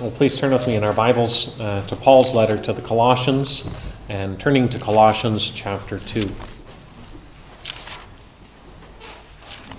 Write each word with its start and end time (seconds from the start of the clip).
Well, 0.00 0.12
please 0.12 0.36
turn 0.36 0.52
with 0.52 0.64
me 0.68 0.76
in 0.76 0.84
our 0.84 0.92
Bibles 0.92 1.58
uh, 1.58 1.84
to 1.88 1.96
Paul's 1.96 2.32
letter 2.32 2.56
to 2.56 2.72
the 2.72 2.80
Colossians 2.80 3.68
and 4.08 4.38
turning 4.38 4.68
to 4.68 4.78
Colossians 4.78 5.50
chapter 5.50 5.98
2. 5.98 6.32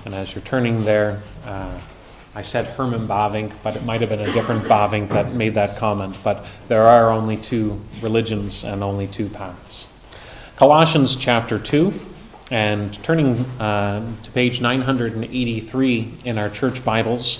And 0.03 0.13
as 0.13 0.35
you're 0.35 0.43
turning 0.43 0.83
there, 0.83 1.23
uh, 1.45 1.79
I 2.35 2.41
said 2.41 2.65
Herman 2.65 3.07
Bavinck, 3.07 3.53
but 3.63 3.77
it 3.77 3.85
might 3.85 4.01
have 4.01 4.09
been 4.09 4.19
a 4.19 4.31
different 4.33 4.65
Bavinck 4.65 5.07
that 5.07 5.35
made 5.35 5.53
that 5.53 5.77
comment. 5.77 6.17
But 6.21 6.45
there 6.67 6.85
are 6.85 7.11
only 7.11 7.37
two 7.37 7.79
religions 8.01 8.65
and 8.65 8.83
only 8.83 9.07
two 9.07 9.29
paths. 9.29 9.87
Colossians 10.57 11.15
chapter 11.15 11.57
2, 11.57 11.93
and 12.51 13.01
turning 13.05 13.45
uh, 13.61 14.05
to 14.23 14.31
page 14.31 14.59
983 14.59 16.13
in 16.25 16.37
our 16.37 16.49
church 16.49 16.83
Bibles. 16.83 17.39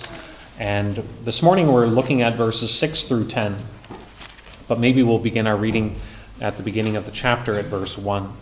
And 0.60 1.08
this 1.24 1.42
morning 1.42 1.72
we're 1.72 1.88
looking 1.88 2.22
at 2.22 2.36
verses 2.36 2.70
6 2.70 3.06
through 3.06 3.28
10. 3.28 3.66
But 4.68 4.78
maybe 4.78 5.02
we'll 5.04 5.18
begin 5.18 5.48
our 5.48 5.56
reading 5.56 5.96
at 6.42 6.58
the 6.58 6.64
beginning 6.64 6.98
of 6.98 7.06
the 7.06 7.12
chapter 7.12 7.58
at 7.58 7.66
verse 7.66 7.98
1. 7.98 8.34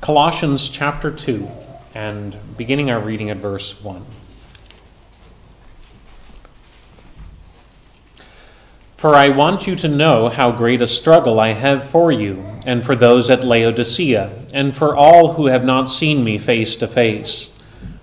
Colossians 0.00 0.70
chapter 0.70 1.10
2, 1.10 1.46
and 1.94 2.38
beginning 2.56 2.90
our 2.90 3.00
reading 3.00 3.28
at 3.28 3.36
verse 3.36 3.78
1. 3.82 4.02
For 8.96 9.14
I 9.14 9.28
want 9.28 9.66
you 9.66 9.76
to 9.76 9.88
know 9.88 10.30
how 10.30 10.50
great 10.50 10.80
a 10.80 10.86
struggle 10.86 11.38
I 11.38 11.48
have 11.48 11.88
for 11.90 12.10
you, 12.10 12.42
and 12.64 12.82
for 12.82 12.96
those 12.96 13.28
at 13.28 13.44
Laodicea, 13.44 14.46
and 14.54 14.74
for 14.74 14.96
all 14.96 15.34
who 15.34 15.46
have 15.46 15.66
not 15.66 15.90
seen 15.90 16.24
me 16.24 16.38
face 16.38 16.76
to 16.76 16.88
face 16.88 17.50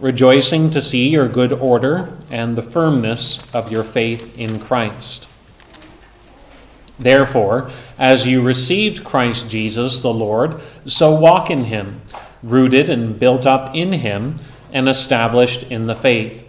rejoicing 0.00 0.70
to 0.70 0.82
see 0.82 1.08
your 1.08 1.28
good 1.28 1.52
order 1.52 2.16
and 2.30 2.56
the 2.56 2.62
firmness 2.62 3.40
of 3.52 3.70
your 3.70 3.84
faith 3.84 4.36
in 4.36 4.58
Christ. 4.58 5.28
Therefore, 6.98 7.70
as 7.98 8.26
you 8.26 8.42
received 8.42 9.04
Christ 9.04 9.48
Jesus 9.48 10.00
the 10.00 10.12
Lord, 10.12 10.60
so 10.86 11.14
walk 11.14 11.50
in 11.50 11.64
him, 11.64 12.02
rooted 12.42 12.88
and 12.90 13.18
built 13.18 13.46
up 13.46 13.74
in 13.74 13.92
him, 13.92 14.36
and 14.72 14.88
established 14.88 15.62
in 15.64 15.86
the 15.86 15.94
faith, 15.94 16.44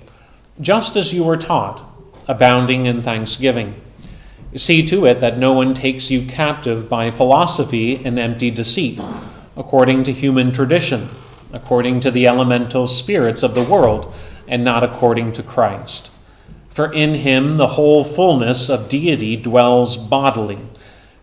just 0.59 0.95
as 0.97 1.13
you 1.13 1.23
were 1.23 1.37
taught, 1.37 1.83
abounding 2.27 2.85
in 2.85 3.03
thanksgiving. 3.03 3.80
See 4.55 4.85
to 4.87 5.05
it 5.05 5.19
that 5.19 5.37
no 5.37 5.53
one 5.53 5.73
takes 5.73 6.09
you 6.09 6.25
captive 6.25 6.89
by 6.89 7.11
philosophy 7.11 8.03
and 8.03 8.17
empty 8.17 8.49
deceit, 8.49 8.99
according 9.55 10.03
to 10.05 10.13
human 10.13 10.52
tradition 10.52 11.09
according 11.56 12.02
to 12.02 12.11
the 12.11 12.28
elemental 12.28 12.86
spirits 12.86 13.42
of 13.42 13.56
the 13.56 13.64
world, 13.64 14.14
and 14.48 14.64
not 14.64 14.84
according 14.84 15.31
to 15.31 15.42
Christ. 15.42 16.11
For 16.70 16.92
in 16.92 17.16
him 17.16 17.56
the 17.56 17.70
whole 17.70 18.03
fullness 18.03 18.70
of 18.70 18.89
deity 18.89 19.38
dwells 19.38 19.95
bodily, 19.95 20.59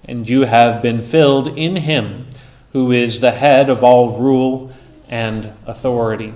and 0.05 0.27
you 0.27 0.43
have 0.43 0.81
been 0.81 1.03
filled 1.03 1.49
in 1.59 1.77
him, 1.77 2.27
who 2.73 2.91
is 2.91 3.21
the 3.21 3.33
head 3.33 3.69
of 3.69 3.85
all 3.85 4.19
rule 4.19 4.73
and 5.09 5.53
authority. 5.67 6.35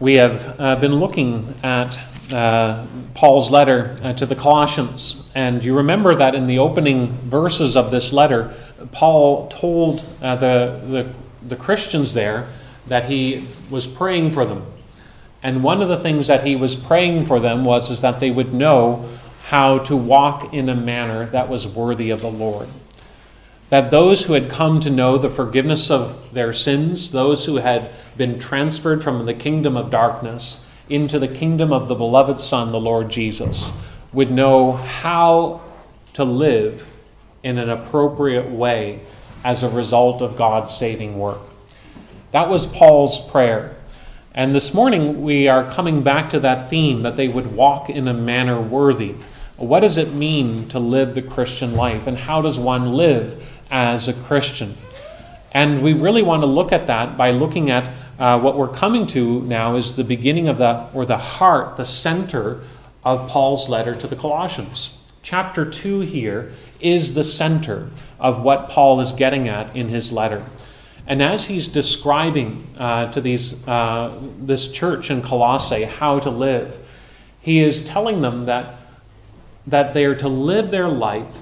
We 0.00 0.14
have 0.14 0.58
uh, 0.58 0.76
been 0.76 0.96
looking 0.96 1.54
at 1.62 1.98
uh, 2.32 2.86
Paul's 3.14 3.50
letter 3.50 3.96
uh, 4.02 4.12
to 4.14 4.26
the 4.26 4.36
Colossians. 4.36 5.30
And 5.34 5.64
you 5.64 5.76
remember 5.76 6.14
that 6.14 6.34
in 6.34 6.46
the 6.46 6.58
opening 6.58 7.08
verses 7.28 7.76
of 7.76 7.90
this 7.90 8.12
letter, 8.12 8.54
Paul 8.92 9.48
told 9.48 10.04
uh, 10.22 10.36
the, 10.36 10.80
the, 10.86 11.48
the 11.48 11.56
Christians 11.56 12.14
there 12.14 12.48
that 12.86 13.06
he 13.06 13.48
was 13.70 13.86
praying 13.86 14.32
for 14.32 14.44
them. 14.44 14.64
And 15.42 15.62
one 15.62 15.80
of 15.80 15.88
the 15.88 15.98
things 15.98 16.26
that 16.26 16.46
he 16.46 16.56
was 16.56 16.76
praying 16.76 17.26
for 17.26 17.40
them 17.40 17.64
was 17.64 17.90
is 17.90 18.00
that 18.02 18.20
they 18.20 18.30
would 18.30 18.52
know 18.52 19.08
how 19.44 19.78
to 19.78 19.96
walk 19.96 20.52
in 20.52 20.68
a 20.68 20.74
manner 20.74 21.26
that 21.26 21.48
was 21.48 21.66
worthy 21.66 22.10
of 22.10 22.20
the 22.20 22.30
Lord. 22.30 22.68
That 23.70 23.90
those 23.90 24.24
who 24.24 24.34
had 24.34 24.50
come 24.50 24.80
to 24.80 24.90
know 24.90 25.16
the 25.16 25.30
forgiveness 25.30 25.90
of 25.90 26.34
their 26.34 26.52
sins, 26.52 27.12
those 27.12 27.46
who 27.46 27.56
had 27.56 27.90
been 28.16 28.38
transferred 28.38 29.02
from 29.02 29.24
the 29.24 29.34
kingdom 29.34 29.76
of 29.76 29.90
darkness, 29.90 30.64
into 30.90 31.18
the 31.18 31.28
kingdom 31.28 31.72
of 31.72 31.88
the 31.88 31.94
beloved 31.94 32.38
Son, 32.38 32.72
the 32.72 32.80
Lord 32.80 33.10
Jesus, 33.10 33.72
would 34.12 34.30
know 34.30 34.72
how 34.72 35.62
to 36.14 36.24
live 36.24 36.86
in 37.42 37.56
an 37.56 37.70
appropriate 37.70 38.50
way 38.50 39.00
as 39.44 39.62
a 39.62 39.70
result 39.70 40.20
of 40.20 40.36
God's 40.36 40.74
saving 40.74 41.18
work. 41.18 41.40
That 42.32 42.48
was 42.48 42.66
Paul's 42.66 43.20
prayer. 43.30 43.76
And 44.34 44.54
this 44.54 44.74
morning 44.74 45.22
we 45.22 45.48
are 45.48 45.68
coming 45.70 46.02
back 46.02 46.30
to 46.30 46.40
that 46.40 46.68
theme 46.68 47.02
that 47.02 47.16
they 47.16 47.28
would 47.28 47.52
walk 47.52 47.88
in 47.88 48.06
a 48.06 48.14
manner 48.14 48.60
worthy. 48.60 49.14
What 49.56 49.80
does 49.80 49.96
it 49.96 50.12
mean 50.12 50.68
to 50.68 50.78
live 50.78 51.14
the 51.14 51.22
Christian 51.22 51.74
life, 51.74 52.06
and 52.06 52.16
how 52.16 52.40
does 52.40 52.58
one 52.58 52.92
live 52.92 53.42
as 53.70 54.08
a 54.08 54.12
Christian? 54.12 54.76
And 55.52 55.82
we 55.82 55.92
really 55.92 56.22
want 56.22 56.42
to 56.42 56.46
look 56.46 56.72
at 56.72 56.86
that 56.86 57.16
by 57.16 57.30
looking 57.32 57.70
at 57.70 57.92
uh, 58.20 58.38
what 58.38 58.56
we're 58.56 58.68
coming 58.68 59.06
to 59.08 59.40
now 59.42 59.76
is 59.76 59.96
the 59.96 60.04
beginning 60.04 60.46
of 60.46 60.58
the, 60.58 60.86
or 60.92 61.06
the 61.06 61.18
heart, 61.18 61.76
the 61.76 61.84
center 61.84 62.60
of 63.02 63.28
Paul's 63.28 63.68
letter 63.68 63.94
to 63.94 64.06
the 64.06 64.14
Colossians. 64.14 64.90
Chapter 65.22 65.68
2 65.68 66.00
here 66.00 66.52
is 66.80 67.14
the 67.14 67.24
center 67.24 67.90
of 68.18 68.42
what 68.42 68.68
Paul 68.68 69.00
is 69.00 69.12
getting 69.12 69.48
at 69.48 69.74
in 69.74 69.88
his 69.88 70.12
letter. 70.12 70.44
And 71.06 71.22
as 71.22 71.46
he's 71.46 71.66
describing 71.66 72.68
uh, 72.78 73.10
to 73.10 73.20
these, 73.20 73.66
uh, 73.66 74.20
this 74.38 74.68
church 74.68 75.10
in 75.10 75.22
Colossae 75.22 75.84
how 75.84 76.20
to 76.20 76.30
live, 76.30 76.78
he 77.40 77.60
is 77.60 77.82
telling 77.82 78.20
them 78.20 78.44
that, 78.44 78.76
that 79.66 79.94
they 79.94 80.04
are 80.04 80.14
to 80.16 80.28
live 80.28 80.70
their 80.70 80.88
life 80.88 81.34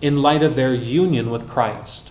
in 0.00 0.22
light 0.22 0.42
of 0.42 0.56
their 0.56 0.74
union 0.74 1.30
with 1.30 1.46
Christ 1.46 2.10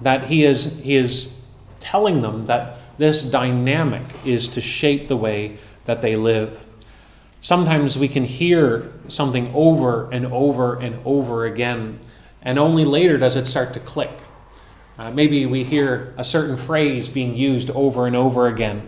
that 0.00 0.24
he 0.24 0.44
is, 0.44 0.78
he 0.78 0.94
is 0.94 1.32
telling 1.80 2.22
them 2.22 2.46
that 2.46 2.76
this 2.98 3.22
dynamic 3.22 4.02
is 4.24 4.48
to 4.48 4.60
shape 4.60 5.08
the 5.08 5.16
way 5.16 5.58
that 5.84 6.02
they 6.02 6.16
live. 6.16 6.64
Sometimes 7.40 7.98
we 7.98 8.08
can 8.08 8.24
hear 8.24 8.92
something 9.06 9.52
over 9.54 10.10
and 10.10 10.26
over 10.26 10.78
and 10.78 11.00
over 11.04 11.44
again, 11.44 12.00
and 12.42 12.58
only 12.58 12.84
later 12.84 13.16
does 13.16 13.36
it 13.36 13.46
start 13.46 13.72
to 13.74 13.80
click. 13.80 14.10
Uh, 14.98 15.10
maybe 15.12 15.46
we 15.46 15.62
hear 15.62 16.12
a 16.18 16.24
certain 16.24 16.56
phrase 16.56 17.08
being 17.08 17.36
used 17.36 17.70
over 17.70 18.06
and 18.06 18.16
over 18.16 18.48
again, 18.48 18.82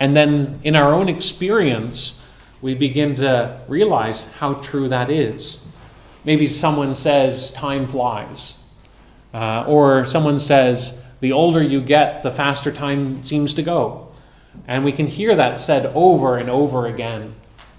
and 0.00 0.16
then 0.16 0.60
in 0.64 0.74
our 0.74 0.92
own 0.92 1.08
experience, 1.08 2.20
we 2.60 2.74
begin 2.74 3.14
to 3.16 3.60
realize 3.68 4.26
how 4.26 4.54
true 4.54 4.88
that 4.88 5.10
is. 5.10 5.60
Maybe 6.24 6.46
someone 6.46 6.94
says, 6.94 7.50
Time 7.50 7.86
flies. 7.86 8.54
Uh, 9.34 9.64
or 9.66 10.04
someone 10.04 10.38
says, 10.38 10.94
the 11.22 11.32
older 11.32 11.62
you 11.62 11.80
get, 11.80 12.24
the 12.24 12.32
faster 12.32 12.72
time 12.72 13.22
seems 13.22 13.54
to 13.54 13.62
go. 13.62 14.08
And 14.66 14.84
we 14.84 14.90
can 14.90 15.06
hear 15.06 15.36
that 15.36 15.56
said 15.56 15.86
over 15.94 16.36
and 16.36 16.50
over 16.50 16.84
again. 16.84 17.36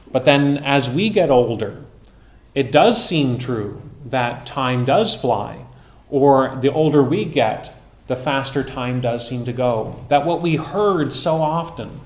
But 0.09 0.23
then 0.23 0.59
as 0.59 0.89
we 0.89 1.09
get 1.09 1.29
older, 1.29 1.83
it 2.55 2.71
does 2.71 3.05
seem 3.05 3.37
true 3.37 3.81
that 4.05 4.45
time 4.45 4.85
does 4.85 5.13
fly. 5.13 5.65
Or 6.09 6.57
the 6.61 6.71
older 6.71 7.03
we 7.03 7.25
get, 7.25 7.75
the 8.07 8.15
faster 8.15 8.63
time 8.63 9.01
does 9.01 9.27
seem 9.27 9.43
to 9.43 9.51
go. 9.51 10.05
That 10.07 10.25
what 10.25 10.41
we 10.41 10.55
heard 10.55 11.11
so 11.11 11.41
often 11.41 11.99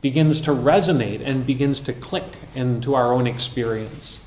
begins 0.00 0.40
to 0.42 0.52
resonate 0.52 1.20
and 1.20 1.44
begins 1.44 1.80
to 1.80 1.92
click 1.92 2.36
into 2.54 2.94
our 2.94 3.12
own 3.12 3.26
experience. 3.26 4.20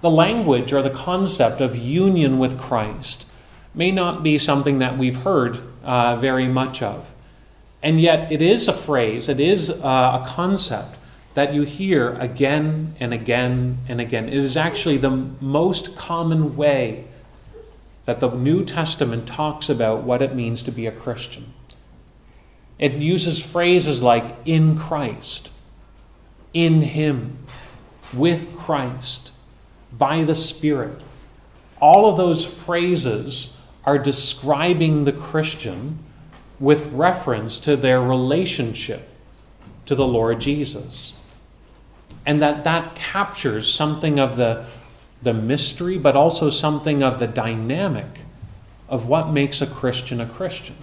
The 0.00 0.10
language 0.10 0.72
or 0.72 0.80
the 0.80 0.88
concept 0.88 1.60
of 1.60 1.76
union 1.76 2.38
with 2.38 2.58
Christ 2.58 3.26
may 3.76 3.92
not 3.92 4.22
be 4.22 4.38
something 4.38 4.80
that 4.80 4.98
we've 4.98 5.16
heard 5.16 5.60
uh, 5.84 6.16
very 6.16 6.48
much 6.48 6.82
of. 6.82 7.06
And 7.82 8.00
yet, 8.00 8.32
it 8.32 8.42
is 8.42 8.66
a 8.66 8.72
phrase, 8.72 9.28
it 9.28 9.38
is 9.38 9.70
uh, 9.70 10.22
a 10.22 10.26
concept 10.26 10.96
that 11.34 11.52
you 11.52 11.62
hear 11.62 12.14
again 12.14 12.96
and 12.98 13.12
again 13.12 13.78
and 13.88 14.00
again. 14.00 14.26
It 14.26 14.34
is 14.34 14.56
actually 14.56 14.96
the 14.96 15.10
most 15.10 15.94
common 15.94 16.56
way 16.56 17.04
that 18.06 18.20
the 18.20 18.30
New 18.30 18.64
Testament 18.64 19.28
talks 19.28 19.68
about 19.68 20.02
what 20.02 20.22
it 20.22 20.34
means 20.34 20.62
to 20.62 20.72
be 20.72 20.86
a 20.86 20.92
Christian. 20.92 21.52
It 22.78 22.94
uses 22.94 23.38
phrases 23.38 24.02
like 24.02 24.36
in 24.46 24.78
Christ, 24.78 25.50
in 26.54 26.80
Him, 26.80 27.38
with 28.14 28.56
Christ, 28.56 29.32
by 29.92 30.24
the 30.24 30.34
Spirit. 30.34 31.02
All 31.80 32.08
of 32.08 32.16
those 32.16 32.44
phrases 32.44 33.50
are 33.86 33.98
describing 33.98 35.04
the 35.04 35.12
Christian 35.12 35.98
with 36.58 36.86
reference 36.92 37.60
to 37.60 37.76
their 37.76 38.00
relationship 38.00 39.08
to 39.86 39.94
the 39.94 40.06
Lord 40.06 40.40
Jesus. 40.40 41.12
And 42.24 42.42
that 42.42 42.64
that 42.64 42.96
captures 42.96 43.72
something 43.72 44.18
of 44.18 44.36
the, 44.36 44.66
the 45.22 45.32
mystery, 45.32 45.96
but 45.96 46.16
also 46.16 46.50
something 46.50 47.02
of 47.02 47.20
the 47.20 47.28
dynamic 47.28 48.22
of 48.88 49.06
what 49.06 49.30
makes 49.30 49.60
a 49.60 49.66
Christian 49.66 50.20
a 50.20 50.26
Christian. 50.26 50.76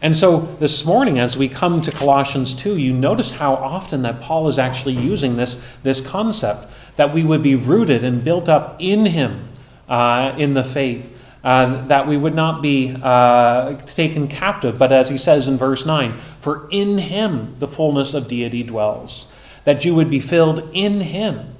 And 0.00 0.16
so 0.16 0.40
this 0.60 0.84
morning, 0.84 1.18
as 1.18 1.36
we 1.36 1.48
come 1.48 1.80
to 1.80 1.90
Colossians 1.90 2.54
2, 2.54 2.76
you 2.76 2.92
notice 2.92 3.32
how 3.32 3.54
often 3.54 4.02
that 4.02 4.20
Paul 4.20 4.48
is 4.48 4.58
actually 4.58 4.94
using 4.94 5.36
this, 5.36 5.58
this 5.82 6.00
concept 6.00 6.70
that 6.96 7.14
we 7.14 7.24
would 7.24 7.42
be 7.42 7.54
rooted 7.54 8.04
and 8.04 8.22
built 8.22 8.48
up 8.48 8.76
in 8.78 9.06
him 9.06 9.48
uh, 9.88 10.34
in 10.36 10.54
the 10.54 10.62
faith. 10.62 11.13
Uh, 11.44 11.86
that 11.88 12.08
we 12.08 12.16
would 12.16 12.34
not 12.34 12.62
be 12.62 12.96
uh, 13.02 13.74
taken 13.84 14.26
captive, 14.26 14.78
but 14.78 14.90
as 14.90 15.10
he 15.10 15.18
says 15.18 15.46
in 15.46 15.58
verse 15.58 15.84
9, 15.84 16.18
for 16.40 16.66
in 16.70 16.96
him 16.96 17.54
the 17.58 17.68
fullness 17.68 18.14
of 18.14 18.26
deity 18.26 18.62
dwells, 18.62 19.26
that 19.64 19.84
you 19.84 19.94
would 19.94 20.08
be 20.08 20.20
filled 20.20 20.66
in 20.72 21.02
him. 21.02 21.54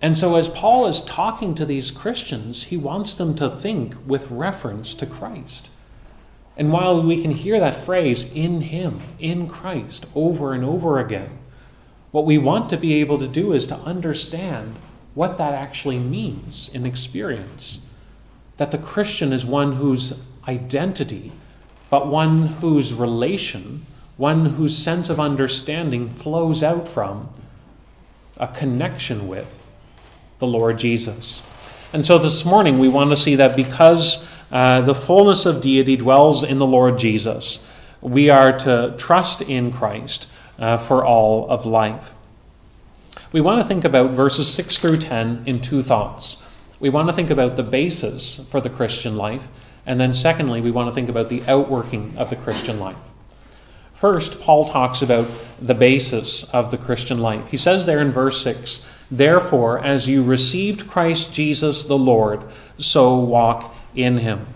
And 0.00 0.16
so, 0.16 0.36
as 0.36 0.48
Paul 0.48 0.86
is 0.86 1.00
talking 1.00 1.52
to 1.56 1.64
these 1.64 1.90
Christians, 1.90 2.64
he 2.64 2.76
wants 2.76 3.16
them 3.16 3.34
to 3.36 3.50
think 3.50 3.94
with 4.06 4.30
reference 4.30 4.94
to 4.94 5.06
Christ. 5.06 5.68
And 6.56 6.72
while 6.72 7.02
we 7.02 7.20
can 7.20 7.32
hear 7.32 7.60
that 7.60 7.84
phrase, 7.84 8.24
in 8.32 8.62
Him, 8.62 9.00
in 9.18 9.46
Christ, 9.46 10.06
over 10.14 10.52
and 10.52 10.64
over 10.64 10.98
again, 10.98 11.38
what 12.12 12.24
we 12.24 12.38
want 12.38 12.70
to 12.70 12.76
be 12.78 12.94
able 12.94 13.18
to 13.18 13.28
do 13.28 13.52
is 13.52 13.66
to 13.66 13.76
understand 13.76 14.76
what 15.14 15.36
that 15.38 15.52
actually 15.52 15.98
means 15.98 16.70
in 16.72 16.86
experience. 16.86 17.80
That 18.56 18.70
the 18.70 18.78
Christian 18.78 19.32
is 19.32 19.44
one 19.44 19.72
whose 19.72 20.14
identity, 20.48 21.32
but 21.90 22.06
one 22.06 22.46
whose 22.46 22.92
relation, 22.92 23.86
one 24.16 24.46
whose 24.46 24.76
sense 24.76 25.10
of 25.10 25.20
understanding 25.20 26.08
flows 26.08 26.62
out 26.62 26.88
from 26.88 27.28
a 28.38 28.48
connection 28.48 29.28
with 29.28 29.64
the 30.38 30.46
Lord 30.46 30.78
Jesus. 30.78 31.42
And 31.92 32.04
so 32.04 32.18
this 32.18 32.44
morning 32.44 32.78
we 32.78 32.88
want 32.88 33.10
to 33.10 33.16
see 33.16 33.36
that 33.36 33.56
because 33.56 34.26
uh, 34.50 34.82
the 34.82 34.94
fullness 34.94 35.46
of 35.46 35.60
deity 35.60 35.96
dwells 35.96 36.42
in 36.42 36.58
the 36.58 36.66
Lord 36.66 36.98
Jesus, 36.98 37.58
we 38.00 38.30
are 38.30 38.56
to 38.58 38.94
trust 38.98 39.40
in 39.42 39.72
Christ 39.72 40.26
uh, 40.58 40.78
for 40.78 41.04
all 41.04 41.48
of 41.48 41.66
life. 41.66 42.12
We 43.32 43.40
want 43.40 43.60
to 43.60 43.68
think 43.68 43.84
about 43.84 44.12
verses 44.12 44.52
6 44.52 44.78
through 44.78 44.98
10 44.98 45.44
in 45.46 45.60
two 45.60 45.82
thoughts. 45.82 46.36
We 46.78 46.90
want 46.90 47.08
to 47.08 47.14
think 47.14 47.30
about 47.30 47.56
the 47.56 47.62
basis 47.62 48.40
for 48.50 48.60
the 48.60 48.70
Christian 48.70 49.16
life, 49.16 49.48
and 49.86 49.98
then 49.98 50.12
secondly, 50.12 50.60
we 50.60 50.70
want 50.70 50.88
to 50.88 50.94
think 50.94 51.08
about 51.08 51.28
the 51.28 51.42
outworking 51.44 52.14
of 52.16 52.30
the 52.30 52.36
Christian 52.36 52.78
life. 52.78 52.96
First, 53.94 54.42
Paul 54.42 54.66
talks 54.66 55.00
about 55.00 55.26
the 55.58 55.74
basis 55.74 56.44
of 56.52 56.70
the 56.70 56.76
Christian 56.76 57.16
life. 57.16 57.48
He 57.48 57.56
says 57.56 57.86
there 57.86 58.00
in 58.00 58.12
verse 58.12 58.42
6 58.42 58.84
Therefore, 59.10 59.82
as 59.82 60.06
you 60.06 60.22
received 60.22 60.86
Christ 60.86 61.32
Jesus 61.32 61.84
the 61.84 61.96
Lord, 61.96 62.44
so 62.76 63.18
walk 63.18 63.74
in 63.94 64.18
him. 64.18 64.46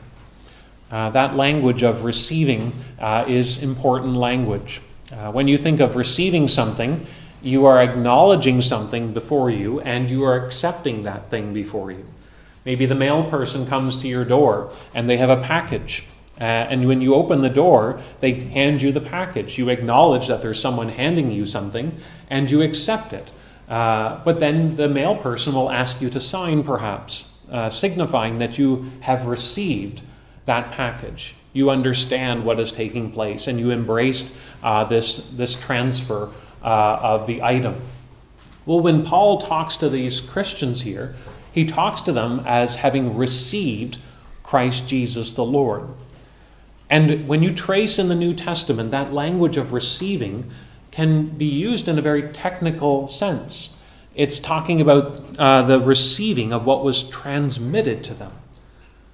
Uh, 0.90 1.08
that 1.11 1.37
language 1.37 1.82
of 1.82 2.05
receiving 2.05 2.73
uh, 2.99 3.25
is 3.26 3.56
important 3.56 4.16
language. 4.16 4.82
Uh, 5.11 5.32
when 5.32 5.49
you 5.49 5.56
think 5.56 5.81
of 5.81 5.96
receiving 5.96 6.46
something, 6.46 7.06
you 7.42 7.66
are 7.66 7.81
acknowledging 7.81 8.60
something 8.60 9.12
before 9.12 9.50
you 9.50 9.81
and 9.81 10.10
you 10.10 10.25
are 10.25 10.44
accepting 10.44 11.02
that 11.04 11.31
thing 11.31 11.52
before 11.52 11.90
you. 11.90 12.06
Maybe 12.64 12.87
the 12.87 12.94
mail 12.94 13.28
person 13.28 13.66
comes 13.66 13.96
to 13.98 14.08
your 14.08 14.25
door 14.25 14.72
and 14.94 15.08
they 15.08 15.16
have 15.16 15.31
a 15.31 15.42
package 15.42 16.04
uh, 16.40 16.44
and 16.70 16.88
when 16.88 17.02
you 17.02 17.14
open 17.14 17.42
the 17.42 17.50
door, 17.50 18.00
they 18.20 18.32
hand 18.32 18.81
you 18.81 18.92
the 18.92 19.00
package. 19.00 19.58
You 19.58 19.69
acknowledge 19.69 20.26
that 20.28 20.40
there's 20.40 20.58
someone 20.58 20.88
handing 20.88 21.31
you 21.31 21.44
something, 21.44 21.94
and 22.31 22.50
you 22.50 22.62
accept 22.62 23.12
it. 23.12 23.31
Uh, 23.69 24.25
but 24.25 24.40
then 24.40 24.75
the 24.76 24.88
mail 24.88 25.16
person 25.16 25.52
will 25.52 25.70
ask 25.70 26.00
you 26.00 26.08
to 26.08 26.19
sign, 26.19 26.64
perhaps, 26.64 27.26
uh, 27.50 27.69
signifying 27.69 28.38
that 28.38 28.56
you 28.56 28.90
have 29.00 29.26
received 29.26 30.00
that 30.46 30.72
package. 30.72 31.34
You 31.52 31.69
understand 31.69 32.44
what 32.44 32.58
is 32.58 32.72
taking 32.72 33.12
place, 33.12 33.46
and 33.46 33.60
you 33.60 33.70
embraced 33.70 34.32
uh, 34.62 34.84
this, 34.84 35.19
this 35.32 35.54
transfer 35.56 36.31
uh, 36.62 36.99
of 37.03 37.27
the 37.27 37.43
item. 37.43 37.81
Well, 38.67 38.81
when 38.81 39.05
Paul 39.05 39.39
talks 39.39 39.77
to 39.79 39.89
these 39.89 40.21
Christians 40.21 40.83
here, 40.83 41.15
he 41.53 41.65
talks 41.65 42.01
to 42.03 42.12
them 42.12 42.43
as 42.47 42.77
having 42.77 43.17
received 43.17 43.99
Christ 44.43 44.87
Jesus 44.87 45.35
the 45.35 45.45
Lord. 45.45 45.89
And 46.89 47.29
when 47.29 47.43
you 47.43 47.53
trace 47.53 47.99
in 47.99 48.09
the 48.09 48.15
New 48.15 48.35
Testament, 48.35 48.91
that 48.91 49.12
language 49.12 49.57
of 49.57 49.73
receiving 49.73 50.51
can 50.91 51.29
be 51.29 51.47
used 51.47 51.89
in 51.89 51.99
a 51.99 52.03
very 52.03 52.31
technical 52.31 53.07
sense. 53.07 53.71
It's 54.15 54.41
talking 54.41 54.81
about 54.81 55.39
uh, 55.39 55.62
the 55.62 55.81
receiving 55.81 56.53
of 56.53 56.67
what 56.67 56.85
was 56.85 57.05
transmitted 57.05 58.03
to 58.05 58.15
them. 58.15 58.33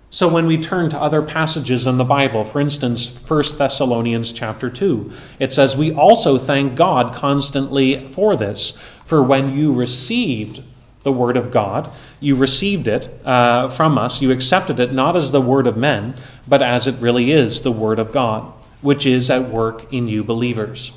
So 0.09 0.29
when 0.29 0.47
we 0.47 0.57
turn 0.57 0.89
to 0.91 1.01
other 1.01 1.21
passages 1.21 1.87
in 1.87 1.99
the 1.99 2.05
Bible, 2.05 2.45
for 2.45 2.61
instance, 2.61 3.11
1 3.27 3.59
Thessalonians 3.59 4.33
chapter 4.33 4.71
2, 4.71 5.11
it 5.41 5.53
says, 5.53 5.77
We 5.77 5.93
also 5.93 6.39
thank 6.39 6.77
God 6.77 7.13
constantly 7.13 8.09
for 8.11 8.37
this, 8.37 8.73
for 9.05 9.23
when 9.23 9.57
you 9.57 9.73
received 9.73 10.63
the 11.07 11.13
word 11.13 11.37
of 11.37 11.53
God. 11.53 11.89
You 12.19 12.35
received 12.35 12.89
it 12.89 13.09
uh, 13.25 13.69
from 13.69 13.97
us. 13.97 14.21
You 14.21 14.33
accepted 14.33 14.81
it 14.81 14.93
not 14.93 15.15
as 15.15 15.31
the 15.31 15.41
word 15.41 15.69
of 15.69 15.77
men, 15.77 16.17
but 16.49 16.63
as 16.63 16.89
it 16.89 16.97
really 16.97 17.31
is 17.31 17.63
the 17.63 17.71
word 17.71 18.01
of 18.01 18.11
God, 18.11 18.53
which 18.81 19.07
is 19.07 19.31
at 19.31 19.49
work 19.49 19.93
in 19.93 20.09
you 20.09 20.25
believers. 20.25 20.91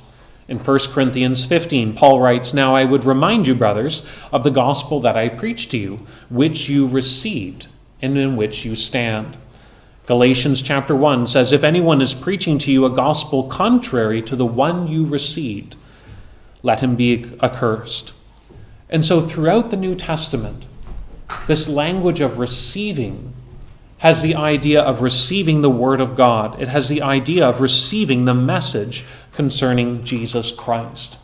In 0.48 0.58
1 0.58 0.80
Corinthians 0.94 1.46
15, 1.46 1.94
Paul 1.94 2.20
writes, 2.20 2.56
Now 2.56 2.76
I 2.76 2.86
would 2.86 3.06
remind 3.06 3.46
you, 3.46 3.54
brothers, 3.54 4.02
of 4.32 4.44
the 4.44 4.50
gospel 4.50 5.00
that 5.02 5.16
I 5.16 5.30
preached 5.30 5.70
to 5.72 5.78
you, 5.78 6.00
which 6.28 6.68
you 6.68 6.88
received, 6.88 7.68
and 8.02 8.18
in 8.18 8.36
which 8.36 8.66
you 8.66 8.76
stand. 8.76 9.38
Galatians 10.06 10.62
chapter 10.62 10.96
1 10.96 11.28
says, 11.28 11.54
If 11.54 11.64
anyone 11.64 12.02
is 12.02 12.14
preaching 12.16 12.58
to 12.60 12.72
you 12.72 12.86
a 12.86 12.90
gospel 12.90 13.44
contrary 13.44 14.22
to 14.24 14.36
the 14.36 14.46
one 14.46 14.88
you 14.88 15.06
received, 15.06 15.76
let 16.64 16.82
him 16.82 16.96
be 16.96 17.26
accursed. 17.42 18.14
And 18.90 19.06
so, 19.06 19.22
throughout 19.22 19.70
the 19.70 19.78
New 19.78 19.94
Testament, 19.94 20.66
this 21.48 21.70
language 21.70 22.22
of 22.22 22.40
receiving 22.40 23.34
has 24.00 24.22
the 24.22 24.34
idea 24.34 24.82
of 24.82 25.02
receiving 25.02 25.62
the 25.62 25.70
Word 25.70 26.02
of 26.02 26.16
God. 26.16 26.60
It 26.60 26.70
has 26.70 26.90
the 26.90 27.02
idea 27.02 27.48
of 27.48 27.62
receiving 27.62 28.26
the 28.26 28.34
message 28.34 29.06
concerning 29.34 30.04
Jesus 30.04 30.52
Christ. 30.52 31.18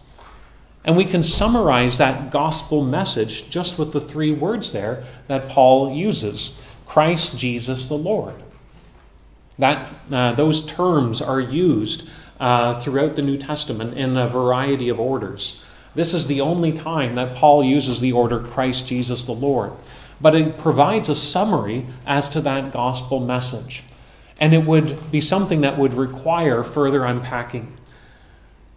And 0.86 0.96
we 0.96 1.04
can 1.04 1.24
summarize 1.24 1.98
that 1.98 2.32
gospel 2.32 2.84
message 2.84 3.50
just 3.50 3.80
with 3.80 3.92
the 3.92 4.00
three 4.00 4.32
words 4.32 4.72
there 4.72 5.04
that 5.28 5.50
Paul 5.50 5.94
uses 5.94 6.52
Christ 6.86 7.36
Jesus 7.38 7.88
the 7.88 7.98
Lord. 7.98 8.36
That, 9.58 9.92
uh, 10.12 10.34
those 10.34 10.64
terms 10.64 11.24
are 11.24 11.40
used 11.40 12.08
uh, 12.40 12.80
throughout 12.80 13.16
the 13.16 13.24
New 13.24 13.38
Testament 13.38 13.98
in 13.98 14.16
a 14.16 14.30
variety 14.30 14.90
of 14.90 15.00
orders. 15.00 15.60
This 15.96 16.14
is 16.14 16.28
the 16.28 16.42
only 16.42 16.72
time 16.72 17.16
that 17.16 17.36
Paul 17.36 17.64
uses 17.64 18.00
the 18.00 18.12
order 18.12 18.40
Christ 18.40 18.86
Jesus 18.86 19.26
the 19.26 19.32
Lord. 19.32 19.72
But 20.22 20.36
it 20.36 20.58
provides 20.58 21.10
a 21.10 21.16
summary 21.16 21.88
as 22.06 22.30
to 22.30 22.42
that 22.42 22.72
gospel 22.72 23.20
message. 23.20 23.84
And 24.40 24.54
it 24.54 24.66
would 24.66 25.12
be 25.12 25.22
something 25.22 25.62
that 25.62 25.80
would 25.80 25.94
require 25.94 26.64
further 26.64 27.06
unpacking. 27.06 27.76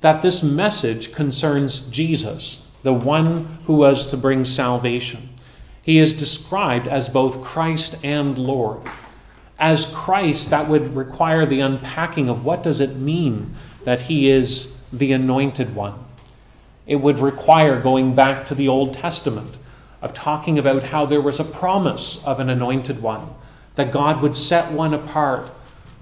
That 0.00 0.22
this 0.22 0.42
message 0.42 1.12
concerns 1.12 1.80
Jesus, 1.80 2.62
the 2.82 2.92
one 2.92 3.58
who 3.66 3.74
was 3.74 4.06
to 4.06 4.16
bring 4.16 4.44
salvation. 4.44 5.30
He 5.82 5.98
is 5.98 6.12
described 6.12 6.86
as 6.86 7.08
both 7.08 7.42
Christ 7.42 7.96
and 8.02 8.38
Lord. 8.38 8.82
As 9.58 9.86
Christ, 9.86 10.50
that 10.50 10.68
would 10.68 10.94
require 10.94 11.44
the 11.44 11.60
unpacking 11.60 12.28
of 12.28 12.44
what 12.44 12.62
does 12.62 12.80
it 12.80 12.96
mean 12.96 13.54
that 13.84 14.02
he 14.02 14.28
is 14.30 14.74
the 14.92 15.12
anointed 15.12 15.74
one 15.74 16.04
it 16.88 16.96
would 16.96 17.18
require 17.20 17.78
going 17.78 18.14
back 18.14 18.46
to 18.46 18.54
the 18.54 18.66
Old 18.66 18.94
Testament 18.94 19.56
of 20.00 20.14
talking 20.14 20.58
about 20.58 20.84
how 20.84 21.04
there 21.04 21.20
was 21.20 21.38
a 21.38 21.44
promise 21.44 22.24
of 22.24 22.40
an 22.40 22.48
anointed 22.48 23.02
one, 23.02 23.28
that 23.74 23.92
God 23.92 24.22
would 24.22 24.34
set 24.34 24.72
one 24.72 24.94
apart 24.94 25.50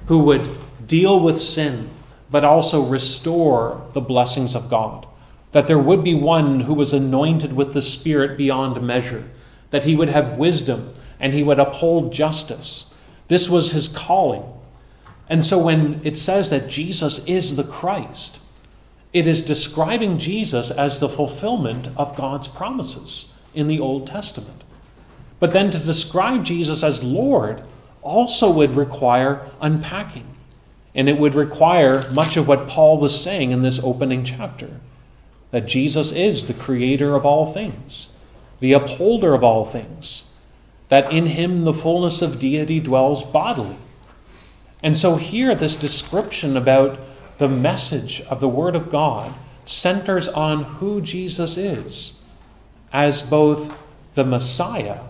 who 0.06 0.20
would 0.20 0.48
deal 0.86 1.18
with 1.18 1.40
sin, 1.40 1.90
but 2.30 2.44
also 2.44 2.82
restore 2.82 3.86
the 3.92 4.00
blessings 4.00 4.54
of 4.54 4.68
God. 4.70 5.06
That 5.52 5.66
there 5.66 5.78
would 5.78 6.04
be 6.04 6.14
one 6.14 6.60
who 6.60 6.74
was 6.74 6.92
anointed 6.92 7.52
with 7.54 7.72
the 7.72 7.80
Spirit 7.80 8.36
beyond 8.36 8.80
measure, 8.82 9.24
that 9.70 9.84
he 9.84 9.94
would 9.94 10.08
have 10.10 10.38
wisdom 10.38 10.92
and 11.18 11.32
he 11.32 11.42
would 11.42 11.58
uphold 11.58 12.12
justice. 12.12 12.92
This 13.28 13.48
was 13.48 13.72
his 13.72 13.88
calling. 13.88 14.44
And 15.28 15.44
so 15.44 15.58
when 15.58 16.00
it 16.04 16.16
says 16.18 16.50
that 16.50 16.68
Jesus 16.68 17.20
is 17.26 17.56
the 17.56 17.64
Christ, 17.64 18.40
It 19.16 19.26
is 19.26 19.40
describing 19.40 20.18
Jesus 20.18 20.70
as 20.70 21.00
the 21.00 21.08
fulfillment 21.08 21.88
of 21.96 22.14
God's 22.16 22.48
promises 22.48 23.32
in 23.54 23.66
the 23.66 23.80
Old 23.80 24.06
Testament. 24.06 24.62
But 25.40 25.54
then 25.54 25.70
to 25.70 25.78
describe 25.78 26.44
Jesus 26.44 26.84
as 26.84 27.02
Lord 27.02 27.62
also 28.02 28.50
would 28.50 28.76
require 28.76 29.50
unpacking. 29.58 30.35
And 30.96 31.08
it 31.08 31.18
would 31.18 31.36
require 31.36 32.10
much 32.10 32.36
of 32.36 32.48
what 32.48 32.66
Paul 32.66 32.98
was 32.98 33.22
saying 33.22 33.52
in 33.52 33.62
this 33.62 33.78
opening 33.78 34.24
chapter 34.24 34.80
that 35.52 35.66
Jesus 35.66 36.10
is 36.10 36.46
the 36.46 36.54
creator 36.54 37.14
of 37.14 37.24
all 37.24 37.46
things, 37.46 38.16
the 38.58 38.72
upholder 38.72 39.32
of 39.32 39.44
all 39.44 39.64
things, 39.64 40.24
that 40.88 41.12
in 41.12 41.26
him 41.26 41.60
the 41.60 41.74
fullness 41.74 42.22
of 42.22 42.38
deity 42.38 42.80
dwells 42.80 43.22
bodily. 43.22 43.76
And 44.82 44.98
so, 44.98 45.16
here, 45.16 45.54
this 45.54 45.76
description 45.76 46.56
about 46.56 46.98
the 47.38 47.48
message 47.48 48.22
of 48.22 48.40
the 48.40 48.48
Word 48.48 48.74
of 48.74 48.90
God 48.90 49.34
centers 49.64 50.28
on 50.28 50.64
who 50.64 51.00
Jesus 51.00 51.56
is 51.56 52.14
as 52.92 53.22
both 53.22 53.72
the 54.14 54.24
Messiah, 54.24 55.00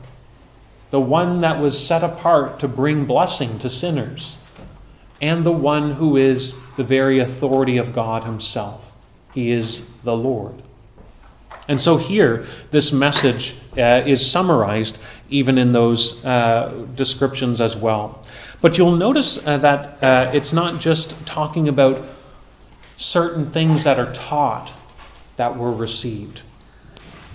the 0.90 1.00
one 1.00 1.40
that 1.40 1.60
was 1.60 1.84
set 1.84 2.02
apart 2.02 2.58
to 2.60 2.68
bring 2.68 3.04
blessing 3.04 3.58
to 3.60 3.70
sinners, 3.70 4.36
and 5.20 5.44
the 5.44 5.52
one 5.52 5.92
who 5.92 6.16
is 6.16 6.54
the 6.76 6.84
very 6.84 7.18
authority 7.18 7.78
of 7.78 7.92
God 7.92 8.24
Himself. 8.24 8.92
He 9.32 9.50
is 9.50 9.82
the 10.02 10.16
Lord. 10.16 10.62
And 11.68 11.80
so 11.80 11.96
here, 11.96 12.44
this 12.70 12.92
message 12.92 13.54
uh, 13.76 14.02
is 14.06 14.28
summarized 14.28 14.98
even 15.28 15.58
in 15.58 15.72
those 15.72 16.24
uh, 16.24 16.86
descriptions 16.94 17.60
as 17.60 17.76
well. 17.76 18.22
But 18.60 18.78
you'll 18.78 18.96
notice 18.96 19.38
uh, 19.44 19.56
that 19.58 20.02
uh, 20.02 20.30
it's 20.32 20.52
not 20.52 20.80
just 20.80 21.14
talking 21.26 21.68
about 21.68 22.04
certain 22.96 23.50
things 23.50 23.84
that 23.84 23.98
are 23.98 24.12
taught 24.12 24.72
that 25.36 25.58
were 25.58 25.72
received. 25.72 26.42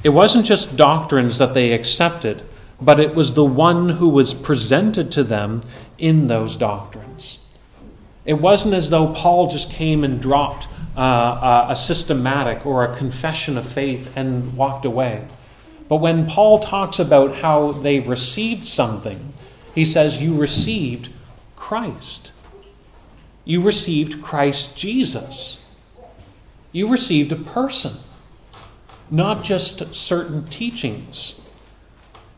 It 0.03 0.09
wasn't 0.09 0.45
just 0.45 0.75
doctrines 0.75 1.37
that 1.37 1.53
they 1.53 1.73
accepted, 1.73 2.43
but 2.81 2.99
it 2.99 3.13
was 3.13 3.33
the 3.33 3.45
one 3.45 3.89
who 3.89 4.09
was 4.09 4.33
presented 4.33 5.11
to 5.11 5.23
them 5.23 5.61
in 5.99 6.27
those 6.27 6.57
doctrines. 6.57 7.37
It 8.25 8.35
wasn't 8.35 8.75
as 8.75 8.89
though 8.89 9.13
Paul 9.13 9.47
just 9.47 9.71
came 9.71 10.03
and 10.03 10.21
dropped 10.21 10.67
uh, 10.95 11.67
a 11.69 11.75
systematic 11.75 12.65
or 12.65 12.83
a 12.83 12.95
confession 12.95 13.57
of 13.57 13.67
faith 13.67 14.11
and 14.15 14.55
walked 14.55 14.85
away. 14.85 15.27
But 15.87 15.97
when 15.97 16.27
Paul 16.27 16.59
talks 16.59 16.99
about 16.99 17.37
how 17.37 17.71
they 17.71 17.99
received 17.99 18.63
something, 18.63 19.33
he 19.73 19.83
says, 19.83 20.21
You 20.21 20.35
received 20.37 21.09
Christ. 21.55 22.31
You 23.43 23.61
received 23.61 24.21
Christ 24.21 24.77
Jesus. 24.77 25.59
You 26.71 26.87
received 26.87 27.31
a 27.31 27.35
person, 27.35 27.95
not 29.09 29.43
just 29.43 29.93
certain 29.93 30.47
teachings. 30.47 31.35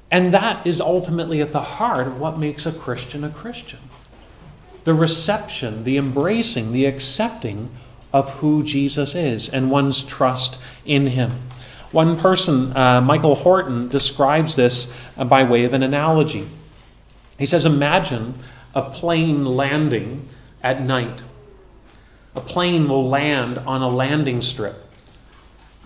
And 0.09 0.33
that 0.33 0.65
is 0.65 0.79
ultimately 0.79 1.41
at 1.41 1.51
the 1.51 1.61
heart 1.61 2.07
of 2.07 2.19
what 2.19 2.39
makes 2.39 2.65
a 2.65 2.71
Christian 2.71 3.23
a 3.23 3.29
Christian 3.29 3.79
the 4.83 4.93
reception, 4.93 5.83
the 5.83 5.97
embracing, 5.97 6.71
the 6.71 6.85
accepting 6.85 7.69
of 8.11 8.29
who 8.35 8.63
Jesus 8.63 9.15
is 9.15 9.49
and 9.49 9.71
one's 9.71 10.03
trust 10.03 10.59
in 10.85 11.07
him. 11.07 11.41
One 11.91 12.19
person, 12.19 12.75
uh, 12.75 13.01
Michael 13.01 13.35
Horton, 13.35 13.87
describes 13.87 14.55
this 14.55 14.91
uh, 15.17 15.25
by 15.25 15.43
way 15.43 15.63
of 15.63 15.73
an 15.73 15.83
analogy. 15.83 16.49
He 17.37 17.45
says, 17.45 17.65
Imagine 17.65 18.35
a 18.73 18.81
plane 18.81 19.45
landing 19.45 20.27
at 20.61 20.81
night. 20.81 21.21
A 22.35 22.41
plane 22.41 22.87
will 22.87 23.07
land 23.07 23.59
on 23.59 23.81
a 23.81 23.89
landing 23.89 24.41
strip. 24.41 24.89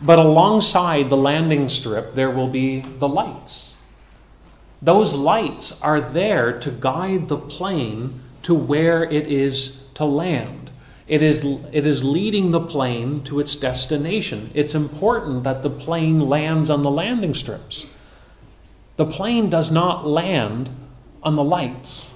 But 0.01 0.19
alongside 0.19 1.09
the 1.09 1.17
landing 1.17 1.69
strip, 1.69 2.13
there 2.13 2.29
will 2.29 2.47
be 2.47 2.81
the 2.81 3.07
lights. 3.07 3.73
Those 4.81 5.15
lights 5.15 5.81
are 5.81 5.99
there 5.99 6.57
to 6.59 6.71
guide 6.71 7.27
the 7.27 7.37
plane 7.37 8.21
to 8.47 8.55
where 8.55 9.03
it 9.03 9.27
is 9.27 9.77
to 9.93 10.05
land. 10.05 10.71
It 11.05 11.21
is, 11.21 11.43
it 11.73 11.85
is 11.85 12.01
leading 12.01 12.51
the 12.51 12.61
plane 12.61 13.21
to 13.25 13.41
its 13.41 13.57
destination. 13.57 14.51
It's 14.53 14.73
important 14.73 15.43
that 15.43 15.63
the 15.63 15.69
plane 15.69 16.21
lands 16.21 16.69
on 16.69 16.81
the 16.81 16.89
landing 16.89 17.33
strips. 17.33 17.87
The 18.95 19.05
plane 19.05 19.49
does 19.49 19.69
not 19.69 20.07
land 20.07 20.69
on 21.21 21.35
the 21.35 21.43
lights. 21.43 22.13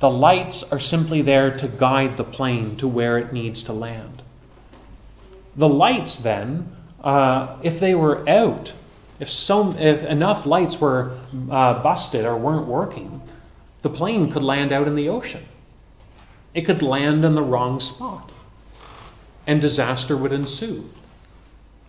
The 0.00 0.08
lights 0.08 0.62
are 0.72 0.80
simply 0.80 1.20
there 1.20 1.54
to 1.58 1.68
guide 1.68 2.16
the 2.16 2.24
plane 2.24 2.76
to 2.76 2.88
where 2.88 3.18
it 3.18 3.30
needs 3.30 3.62
to 3.64 3.74
land. 3.74 4.22
The 5.56 5.68
lights, 5.68 6.16
then, 6.16 6.74
uh, 7.04 7.58
if 7.62 7.78
they 7.80 7.94
were 7.94 8.26
out, 8.26 8.72
if, 9.20 9.30
so, 9.30 9.76
if 9.78 10.04
enough 10.04 10.46
lights 10.46 10.80
were 10.80 11.18
uh, 11.50 11.82
busted 11.82 12.24
or 12.24 12.38
weren't 12.38 12.66
working, 12.66 13.20
the 13.82 13.90
plane 13.90 14.30
could 14.30 14.42
land 14.42 14.72
out 14.72 14.88
in 14.88 14.94
the 14.94 15.08
ocean. 15.08 15.44
It 16.54 16.62
could 16.62 16.82
land 16.82 17.24
in 17.24 17.34
the 17.34 17.42
wrong 17.42 17.78
spot, 17.80 18.32
and 19.46 19.60
disaster 19.60 20.16
would 20.16 20.32
ensue. 20.32 20.90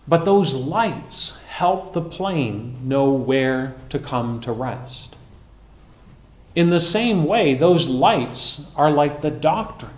But 0.06 0.24
those 0.24 0.54
lights 0.54 1.38
help 1.48 1.92
the 1.92 2.02
plane 2.02 2.78
know 2.82 3.10
where 3.12 3.74
to 3.90 3.98
come 3.98 4.40
to 4.42 4.52
rest. 4.52 5.16
In 6.54 6.70
the 6.70 6.80
same 6.80 7.24
way, 7.24 7.54
those 7.54 7.88
lights 7.88 8.70
are 8.76 8.90
like 8.90 9.20
the 9.20 9.30
doctrine. 9.30 9.92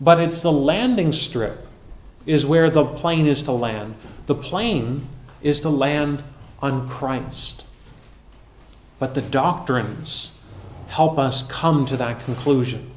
But 0.00 0.20
it's 0.20 0.42
the 0.42 0.52
landing 0.52 1.12
strip 1.12 1.66
is 2.26 2.46
where 2.46 2.70
the 2.70 2.84
plane 2.84 3.26
is 3.26 3.42
to 3.44 3.52
land. 3.52 3.94
The 4.26 4.34
plane 4.34 5.08
is 5.42 5.60
to 5.60 5.68
land 5.68 6.24
on 6.60 6.88
Christ. 6.88 7.64
But 8.98 9.14
the 9.14 9.22
doctrines 9.22 10.38
help 10.92 11.18
us 11.18 11.42
come 11.44 11.86
to 11.86 11.96
that 11.96 12.22
conclusion. 12.22 12.90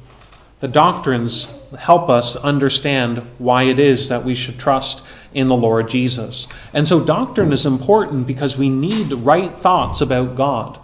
The 0.60 0.68
doctrines 0.68 1.48
help 1.78 2.10
us 2.10 2.36
understand 2.36 3.18
why 3.38 3.64
it 3.64 3.78
is 3.78 4.08
that 4.10 4.24
we 4.24 4.34
should 4.34 4.58
trust 4.58 5.02
in 5.32 5.48
the 5.48 5.56
Lord 5.56 5.88
Jesus. 5.88 6.46
And 6.74 6.86
so, 6.86 7.02
doctrine 7.02 7.52
is 7.52 7.64
important 7.64 8.26
because 8.26 8.56
we 8.56 8.68
need 8.68 9.12
right 9.12 9.56
thoughts 9.56 10.00
about 10.02 10.34
God 10.34 10.78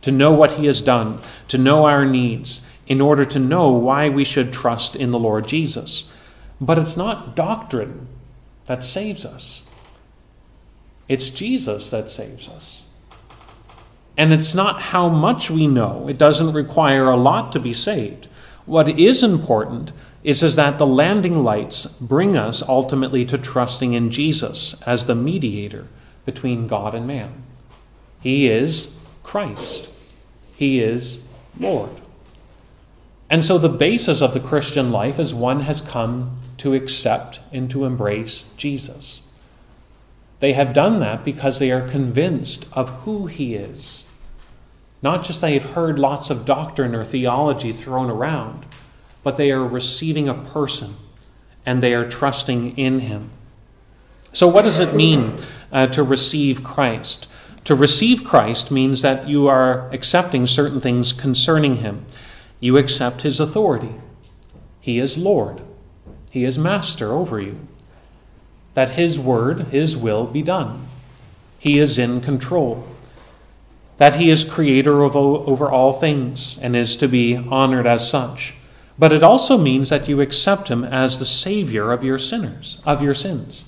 to 0.00 0.10
know 0.10 0.32
what 0.32 0.52
He 0.52 0.66
has 0.66 0.80
done, 0.80 1.20
to 1.48 1.58
know 1.58 1.84
our 1.84 2.06
needs, 2.06 2.62
in 2.86 3.00
order 3.02 3.24
to 3.26 3.38
know 3.38 3.70
why 3.72 4.08
we 4.08 4.24
should 4.24 4.52
trust 4.52 4.96
in 4.96 5.10
the 5.10 5.18
Lord 5.18 5.46
Jesus. 5.46 6.04
But 6.58 6.78
it's 6.78 6.96
not 6.96 7.36
doctrine 7.36 8.08
that 8.64 8.82
saves 8.82 9.26
us, 9.26 9.62
it's 11.06 11.28
Jesus 11.28 11.90
that 11.90 12.08
saves 12.08 12.48
us. 12.48 12.85
And 14.16 14.32
it's 14.32 14.54
not 14.54 14.80
how 14.80 15.08
much 15.08 15.50
we 15.50 15.66
know, 15.66 16.08
it 16.08 16.18
doesn't 16.18 16.52
require 16.52 17.08
a 17.08 17.16
lot 17.16 17.52
to 17.52 17.60
be 17.60 17.72
saved. 17.72 18.28
What 18.64 18.88
is 18.88 19.22
important 19.22 19.92
is, 20.24 20.42
is 20.42 20.56
that 20.56 20.78
the 20.78 20.86
landing 20.86 21.42
lights 21.44 21.86
bring 22.00 22.36
us 22.36 22.62
ultimately 22.62 23.24
to 23.26 23.38
trusting 23.38 23.92
in 23.92 24.10
Jesus 24.10 24.74
as 24.82 25.06
the 25.06 25.14
mediator 25.14 25.86
between 26.24 26.66
God 26.66 26.94
and 26.94 27.06
man. 27.06 27.44
He 28.20 28.48
is 28.48 28.88
Christ. 29.22 29.88
He 30.54 30.80
is 30.80 31.20
Lord. 31.60 31.90
And 33.28 33.44
so 33.44 33.58
the 33.58 33.68
basis 33.68 34.20
of 34.22 34.34
the 34.34 34.40
Christian 34.40 34.90
life 34.90 35.18
is 35.18 35.34
one 35.34 35.60
has 35.60 35.80
come 35.80 36.40
to 36.58 36.74
accept 36.74 37.40
and 37.52 37.70
to 37.70 37.84
embrace 37.84 38.44
Jesus. 38.56 39.22
They 40.40 40.54
have 40.54 40.72
done 40.72 41.00
that 41.00 41.24
because 41.24 41.58
they 41.58 41.70
are 41.70 41.86
convinced 41.86 42.66
of 42.72 42.88
who 43.04 43.26
he 43.26 43.54
is. 43.54 44.05
Not 45.02 45.24
just 45.24 45.40
they 45.40 45.54
have 45.54 45.72
heard 45.72 45.98
lots 45.98 46.30
of 46.30 46.44
doctrine 46.44 46.94
or 46.94 47.04
theology 47.04 47.72
thrown 47.72 48.10
around, 48.10 48.66
but 49.22 49.36
they 49.36 49.50
are 49.50 49.64
receiving 49.64 50.28
a 50.28 50.34
person 50.34 50.96
and 51.64 51.82
they 51.82 51.94
are 51.94 52.08
trusting 52.08 52.76
in 52.78 53.00
him. 53.00 53.30
So, 54.32 54.46
what 54.46 54.62
does 54.62 54.80
it 54.80 54.94
mean 54.94 55.36
uh, 55.72 55.86
to 55.88 56.02
receive 56.02 56.62
Christ? 56.62 57.26
To 57.64 57.74
receive 57.74 58.22
Christ 58.22 58.70
means 58.70 59.02
that 59.02 59.28
you 59.28 59.48
are 59.48 59.90
accepting 59.92 60.46
certain 60.46 60.80
things 60.80 61.12
concerning 61.12 61.78
him. 61.78 62.06
You 62.60 62.76
accept 62.78 63.22
his 63.22 63.40
authority. 63.40 63.94
He 64.80 65.00
is 65.00 65.18
Lord, 65.18 65.62
he 66.30 66.44
is 66.44 66.58
master 66.58 67.12
over 67.12 67.40
you. 67.40 67.58
That 68.74 68.90
his 68.90 69.18
word, 69.18 69.68
his 69.68 69.96
will 69.96 70.26
be 70.26 70.42
done. 70.42 70.86
He 71.58 71.78
is 71.78 71.98
in 71.98 72.20
control. 72.20 72.86
That 73.98 74.16
he 74.16 74.30
is 74.30 74.44
creator 74.44 75.02
of, 75.02 75.16
over 75.16 75.70
all 75.70 75.92
things 75.92 76.58
and 76.60 76.76
is 76.76 76.96
to 76.98 77.08
be 77.08 77.36
honored 77.36 77.86
as 77.86 78.08
such. 78.08 78.54
But 78.98 79.12
it 79.12 79.22
also 79.22 79.58
means 79.58 79.88
that 79.90 80.08
you 80.08 80.20
accept 80.20 80.68
him 80.68 80.84
as 80.84 81.18
the 81.18 81.26
savior 81.26 81.92
of 81.92 82.04
your 82.04 82.18
sinners, 82.18 82.78
of 82.84 83.02
your 83.02 83.14
sins. 83.14 83.66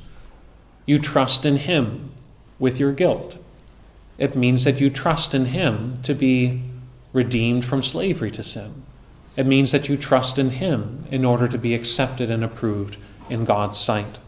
You 0.86 0.98
trust 0.98 1.44
in 1.44 1.56
him 1.56 2.12
with 2.58 2.80
your 2.80 2.92
guilt. 2.92 3.38
It 4.18 4.34
means 4.34 4.64
that 4.64 4.80
you 4.80 4.90
trust 4.90 5.34
in 5.34 5.46
Him 5.46 6.00
to 6.02 6.12
be 6.12 6.62
redeemed 7.12 7.64
from 7.64 7.82
slavery 7.82 8.30
to 8.32 8.42
sin. 8.42 8.82
It 9.36 9.46
means 9.46 9.70
that 9.70 9.88
you 9.88 9.96
trust 9.96 10.38
in 10.38 10.50
Him 10.50 11.04
in 11.10 11.24
order 11.24 11.46
to 11.46 11.56
be 11.56 11.74
accepted 11.74 12.30
and 12.30 12.42
approved 12.42 12.96
in 13.30 13.44
God's 13.44 13.78
sight. 13.78 14.18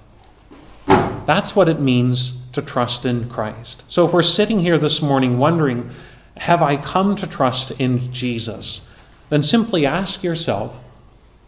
That's 1.27 1.57
what 1.57 1.69
it 1.69 1.81
means 1.81 2.35
to 2.53 2.63
trust 2.63 3.05
in 3.05 3.29
Christ. 3.29 3.85
So 3.89 4.07
if 4.07 4.13
we're 4.13 4.23
sitting 4.23 4.61
here 4.61 4.79
this 4.79 5.01
morning 5.01 5.39
wondering, 5.39 5.91
have 6.37 6.63
I 6.63 6.77
come 6.77 7.17
to 7.17 7.27
trust 7.27 7.71
in 7.73 8.13
Jesus? 8.13 8.87
Then 9.29 9.43
simply 9.43 9.87
ask 9.87 10.23
yourself, 10.23 10.77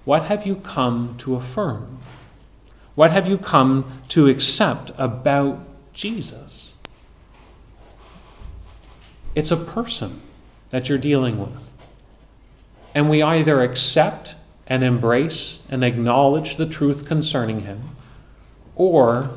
what 0.04 0.24
have 0.24 0.46
you 0.46 0.56
come 0.56 1.16
to 1.18 1.34
affirm? 1.34 1.98
What 2.94 3.10
have 3.10 3.26
you 3.26 3.38
come 3.38 4.00
to 4.08 4.28
accept 4.28 4.90
about 4.98 5.60
Jesus? 5.92 6.74
It's 9.34 9.50
a 9.50 9.56
person 9.56 10.20
that 10.70 10.88
you're 10.88 10.98
dealing 10.98 11.38
with. 11.38 11.70
And 12.94 13.08
we 13.08 13.22
either 13.22 13.62
accept 13.62 14.34
and 14.66 14.84
embrace 14.84 15.60
and 15.68 15.82
acknowledge 15.82 16.56
the 16.56 16.66
truth 16.66 17.06
concerning 17.06 17.62
him, 17.62 17.96
or 18.74 19.30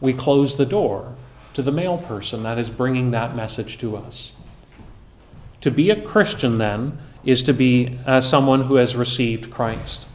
we 0.00 0.12
close 0.12 0.56
the 0.56 0.66
door 0.66 1.14
to 1.54 1.62
the 1.62 1.72
mail 1.72 1.98
person 1.98 2.42
that 2.42 2.58
is 2.58 2.68
bringing 2.70 3.10
that 3.12 3.34
message 3.34 3.78
to 3.78 3.96
us. 3.96 4.32
To 5.62 5.70
be 5.70 5.90
a 5.90 6.00
Christian, 6.00 6.58
then, 6.58 6.98
is 7.24 7.42
to 7.44 7.52
be 7.52 7.98
uh, 8.06 8.20
someone 8.20 8.62
who 8.62 8.76
has 8.76 8.94
received 8.94 9.50
Christ. 9.50 10.06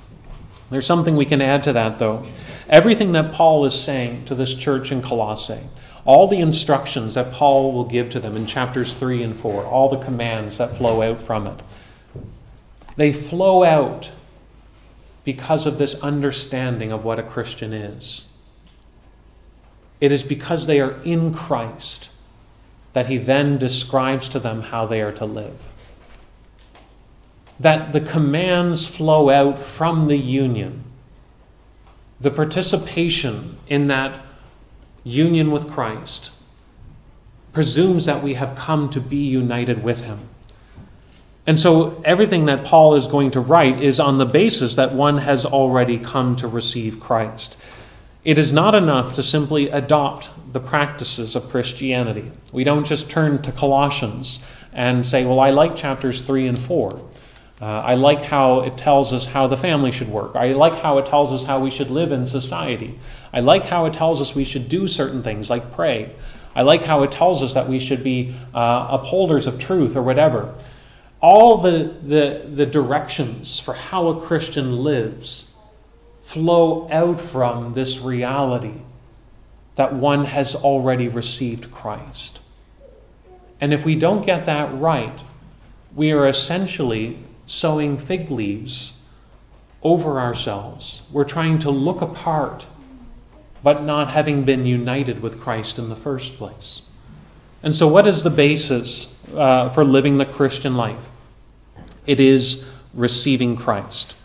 There's 0.69 0.85
something 0.85 1.17
we 1.17 1.25
can 1.25 1.41
add 1.41 1.63
to 1.63 1.73
that, 1.73 1.99
though. 1.99 2.25
Everything 2.69 3.11
that 3.11 3.33
Paul 3.33 3.65
is 3.65 3.77
saying 3.77 4.25
to 4.25 4.35
this 4.35 4.55
church 4.55 4.91
in 4.91 5.01
Colossae, 5.01 5.67
all 6.05 6.27
the 6.27 6.39
instructions 6.39 7.15
that 7.15 7.33
Paul 7.33 7.73
will 7.73 7.83
give 7.83 8.09
to 8.11 8.19
them 8.19 8.37
in 8.37 8.45
chapters 8.45 8.93
3 8.93 9.21
and 9.21 9.37
4, 9.37 9.65
all 9.65 9.89
the 9.89 9.97
commands 9.97 10.57
that 10.57 10.77
flow 10.77 11.01
out 11.01 11.21
from 11.21 11.47
it, 11.47 11.61
they 12.95 13.11
flow 13.11 13.63
out 13.63 14.11
because 15.23 15.65
of 15.65 15.77
this 15.77 15.95
understanding 15.95 16.91
of 16.91 17.03
what 17.03 17.19
a 17.19 17.23
Christian 17.23 17.73
is. 17.73 18.25
It 20.01 20.11
is 20.11 20.23
because 20.23 20.65
they 20.65 20.81
are 20.81 20.99
in 21.03 21.33
Christ 21.33 22.09
that 22.93 23.05
he 23.05 23.17
then 23.17 23.57
describes 23.57 24.27
to 24.29 24.39
them 24.39 24.63
how 24.63 24.85
they 24.85 25.01
are 25.01 25.13
to 25.13 25.25
live. 25.25 25.57
That 27.59 27.93
the 27.93 28.01
commands 28.01 28.85
flow 28.85 29.29
out 29.29 29.59
from 29.59 30.07
the 30.07 30.17
union. 30.17 30.83
The 32.19 32.31
participation 32.31 33.57
in 33.67 33.87
that 33.87 34.19
union 35.03 35.51
with 35.51 35.69
Christ 35.69 36.31
presumes 37.53 38.05
that 38.05 38.23
we 38.23 38.33
have 38.33 38.55
come 38.55 38.89
to 38.89 38.99
be 38.99 39.17
united 39.17 39.83
with 39.83 40.03
him. 40.03 40.29
And 41.45 41.59
so 41.59 42.01
everything 42.05 42.45
that 42.45 42.63
Paul 42.63 42.95
is 42.95 43.07
going 43.07 43.31
to 43.31 43.39
write 43.39 43.81
is 43.81 43.99
on 43.99 44.17
the 44.17 44.25
basis 44.25 44.75
that 44.75 44.93
one 44.93 45.19
has 45.19 45.45
already 45.45 45.97
come 45.97 46.35
to 46.37 46.47
receive 46.47 46.99
Christ. 46.99 47.57
It 48.23 48.37
is 48.37 48.53
not 48.53 48.75
enough 48.75 49.13
to 49.15 49.23
simply 49.23 49.69
adopt 49.69 50.29
the 50.53 50.59
practices 50.59 51.35
of 51.35 51.49
Christianity. 51.49 52.31
We 52.53 52.63
don't 52.63 52.85
just 52.85 53.09
turn 53.09 53.41
to 53.41 53.51
Colossians 53.51 54.37
and 54.71 55.03
say, 55.03 55.25
well, 55.25 55.39
I 55.39 55.49
like 55.49 55.75
chapters 55.75 56.21
3 56.21 56.47
and 56.47 56.59
4. 56.59 57.01
Uh, 57.59 57.65
I 57.65 57.95
like 57.95 58.21
how 58.21 58.61
it 58.61 58.77
tells 58.77 59.11
us 59.11 59.25
how 59.25 59.47
the 59.47 59.57
family 59.57 59.91
should 59.91 60.09
work. 60.09 60.35
I 60.35 60.53
like 60.53 60.75
how 60.75 60.99
it 60.99 61.07
tells 61.07 61.31
us 61.31 61.45
how 61.45 61.59
we 61.59 61.71
should 61.71 61.89
live 61.89 62.11
in 62.11 62.27
society. 62.27 62.99
I 63.33 63.39
like 63.39 63.65
how 63.65 63.85
it 63.85 63.93
tells 63.93 64.21
us 64.21 64.35
we 64.35 64.45
should 64.45 64.69
do 64.69 64.87
certain 64.87 65.23
things 65.23 65.49
like 65.49 65.73
pray. 65.73 66.15
I 66.55 66.61
like 66.61 66.83
how 66.83 67.01
it 67.01 67.11
tells 67.11 67.41
us 67.41 67.55
that 67.55 67.67
we 67.67 67.79
should 67.79 68.03
be 68.03 68.35
uh, 68.53 68.87
upholders 68.91 69.47
of 69.47 69.57
truth 69.57 69.95
or 69.95 70.03
whatever. 70.03 70.53
All 71.21 71.57
the, 71.57 71.95
the, 72.03 72.45
the 72.47 72.65
directions 72.67 73.59
for 73.59 73.73
how 73.73 74.09
a 74.09 74.21
Christian 74.21 74.83
lives 74.83 75.50
flow 76.31 76.87
out 76.89 77.19
from 77.19 77.73
this 77.73 77.99
reality 77.99 78.81
that 79.75 79.93
one 79.93 80.25
has 80.25 80.55
already 80.55 81.07
received 81.07 81.71
Christ. 81.71 82.39
And 83.59 83.73
if 83.73 83.83
we 83.83 83.95
don't 83.95 84.25
get 84.25 84.45
that 84.45 84.73
right, 84.73 85.21
we 85.93 86.11
are 86.11 86.27
essentially 86.27 87.19
sewing 87.45 87.97
fig 87.97 88.31
leaves 88.31 88.93
over 89.83 90.19
ourselves. 90.19 91.01
We're 91.11 91.25
trying 91.25 91.59
to 91.59 91.69
look 91.69 92.01
apart, 92.01 92.65
but 93.61 93.83
not 93.83 94.11
having 94.11 94.43
been 94.43 94.65
united 94.65 95.21
with 95.21 95.39
Christ 95.39 95.77
in 95.77 95.89
the 95.89 95.95
first 95.95 96.37
place. 96.37 96.81
And 97.61 97.75
so, 97.75 97.87
what 97.87 98.07
is 98.07 98.23
the 98.23 98.29
basis 98.29 99.19
uh, 99.35 99.69
for 99.69 99.83
living 99.83 100.17
the 100.17 100.25
Christian 100.25 100.75
life? 100.75 101.09
It 102.07 102.19
is 102.19 102.65
receiving 102.93 103.55
Christ. 103.55 104.15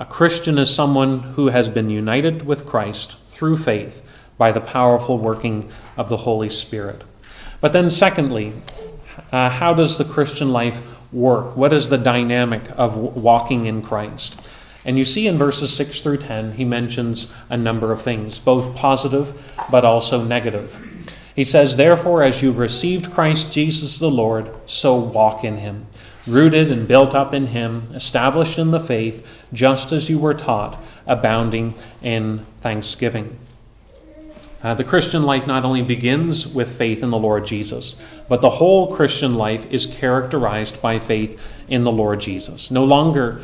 A 0.00 0.06
Christian 0.06 0.58
is 0.58 0.72
someone 0.72 1.20
who 1.34 1.48
has 1.48 1.68
been 1.68 1.90
united 1.90 2.46
with 2.46 2.64
Christ 2.64 3.16
through 3.26 3.56
faith 3.56 4.00
by 4.36 4.52
the 4.52 4.60
powerful 4.60 5.18
working 5.18 5.68
of 5.96 6.08
the 6.08 6.18
Holy 6.18 6.48
Spirit. 6.48 7.02
But 7.60 7.72
then, 7.72 7.90
secondly, 7.90 8.52
uh, 9.32 9.50
how 9.50 9.74
does 9.74 9.98
the 9.98 10.04
Christian 10.04 10.52
life 10.52 10.80
work? 11.10 11.56
What 11.56 11.72
is 11.72 11.88
the 11.88 11.98
dynamic 11.98 12.70
of 12.76 12.94
walking 12.94 13.66
in 13.66 13.82
Christ? 13.82 14.40
And 14.84 14.96
you 14.96 15.04
see 15.04 15.26
in 15.26 15.36
verses 15.36 15.72
6 15.72 16.00
through 16.00 16.18
10, 16.18 16.52
he 16.52 16.64
mentions 16.64 17.26
a 17.50 17.56
number 17.56 17.90
of 17.90 18.00
things, 18.00 18.38
both 18.38 18.76
positive 18.76 19.36
but 19.68 19.84
also 19.84 20.22
negative. 20.22 20.76
He 21.34 21.42
says, 21.42 21.76
Therefore, 21.76 22.22
as 22.22 22.40
you've 22.40 22.58
received 22.58 23.12
Christ 23.12 23.50
Jesus 23.50 23.98
the 23.98 24.10
Lord, 24.10 24.54
so 24.66 24.94
walk 24.94 25.42
in 25.42 25.58
him 25.58 25.88
rooted 26.28 26.70
and 26.70 26.86
built 26.86 27.14
up 27.14 27.34
in 27.34 27.48
Him, 27.48 27.82
established 27.94 28.58
in 28.58 28.70
the 28.70 28.80
faith, 28.80 29.26
just 29.52 29.92
as 29.92 30.08
you 30.08 30.18
were 30.18 30.34
taught, 30.34 30.82
abounding 31.06 31.74
in 32.02 32.46
thanksgiving. 32.60 33.38
Uh, 34.62 34.74
the 34.74 34.84
Christian 34.84 35.22
life 35.22 35.46
not 35.46 35.64
only 35.64 35.82
begins 35.82 36.46
with 36.46 36.76
faith 36.76 37.02
in 37.02 37.10
the 37.10 37.18
Lord 37.18 37.46
Jesus, 37.46 37.94
but 38.28 38.40
the 38.40 38.50
whole 38.50 38.94
Christian 38.94 39.34
life 39.34 39.64
is 39.70 39.86
characterized 39.86 40.82
by 40.82 40.98
faith 40.98 41.40
in 41.68 41.84
the 41.84 41.92
Lord 41.92 42.20
Jesus. 42.20 42.70
No 42.70 42.84
longer 42.84 43.40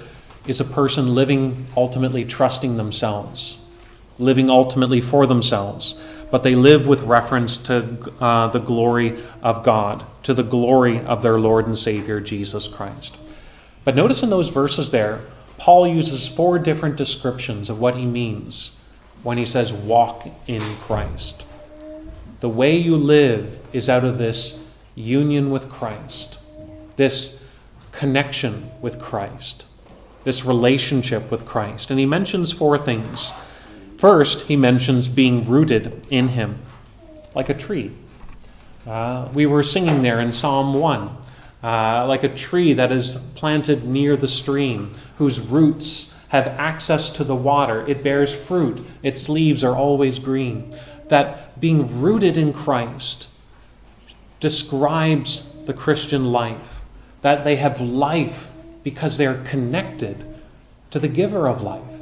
is 0.47 0.61
a 0.61 0.65
person 0.65 1.15
living 1.15 1.67
ultimately 1.77 2.25
trusting 2.25 2.77
themselves, 2.77 3.59
living 4.19 4.51
ultimately 4.51 5.01
for 5.01 5.25
themselves, 5.27 5.95
but 6.31 6.43
they 6.43 6.55
live 6.55 6.87
with 6.87 7.03
reference 7.03 7.57
to 7.59 7.99
uh, 8.21 8.49
the 8.49 8.59
glory 8.59 9.19
of 9.43 9.63
God, 9.63 10.05
to 10.25 10.35
the 10.35 10.43
glory 10.43 11.01
of 11.01 11.23
their 11.23 11.39
Lord 11.39 11.67
and 11.67 11.79
Savior, 11.79 12.21
Jesus 12.21 12.69
Christ. 12.69 13.17
But 13.85 13.97
notice 13.97 14.23
in 14.23 14.31
those 14.31 14.49
verses 14.49 14.91
there, 14.91 15.21
Paul 15.59 15.87
uses 15.87 16.27
four 16.29 16.59
different 16.59 16.97
descriptions 16.97 17.71
of 17.71 17.79
what 17.79 17.95
he 17.95 18.07
means 18.07 18.73
when 19.23 19.39
he 19.39 19.45
says, 19.45 19.73
walk 19.73 20.27
in 20.47 20.77
Christ. 20.77 21.45
The 22.41 22.49
way 22.49 22.77
you 22.77 22.97
live 22.97 23.59
is 23.73 23.89
out 23.89 24.05
of 24.05 24.19
this 24.19 24.63
union 24.95 25.51
with 25.51 25.71
Christ, 25.71 26.39
this 26.97 27.39
connection 27.93 28.71
with 28.83 29.01
Christ, 29.01 29.65
this 30.25 30.45
relationship 30.45 31.31
with 31.31 31.47
Christ. 31.47 31.91
And 31.91 31.99
he 31.99 32.07
mentions 32.07 32.53
four 32.53 32.77
things. 32.77 33.33
First, 34.05 34.43
he 34.43 34.57
mentions 34.57 35.09
being 35.09 35.49
rooted 35.49 36.07
in 36.11 36.29
him, 36.29 36.59
like 37.35 37.49
a 37.49 37.55
tree. 37.55 37.91
Uh, 38.87 39.31
we 39.33 39.47
were 39.47 39.63
singing 39.63 40.03
there 40.03 40.21
in 40.21 40.31
Psalm 40.31 40.75
1, 40.75 41.17
uh, 41.63 42.07
like 42.07 42.23
a 42.23 42.29
tree 42.29 42.75
that 42.75 42.93
is 42.93 43.17
planted 43.35 43.85
near 43.87 44.15
the 44.15 44.29
stream, 44.29 44.93
whose 45.17 45.41
roots 45.41 46.13
have 46.29 46.47
access 46.49 47.09
to 47.09 47.25
the 47.25 47.35
water. 47.35 47.87
It 47.87 48.03
bears 48.03 48.37
fruit, 48.37 48.85
its 49.03 49.31
leaves 49.31 49.65
are 49.65 49.75
always 49.75 50.19
green. 50.19 50.71
That 51.09 51.59
being 51.59 52.03
rooted 52.03 52.37
in 52.37 52.53
Christ 52.53 53.29
describes 54.39 55.49
the 55.65 55.73
Christian 55.73 56.31
life, 56.31 56.83
that 57.23 57.43
they 57.43 57.57
have 57.57 57.81
life 57.81 58.49
because 58.83 59.17
they 59.17 59.27
are 59.27 59.43
connected 59.45 60.27
to 60.91 60.99
the 60.99 61.09
giver 61.09 61.49
of 61.49 61.63
life. 61.63 61.94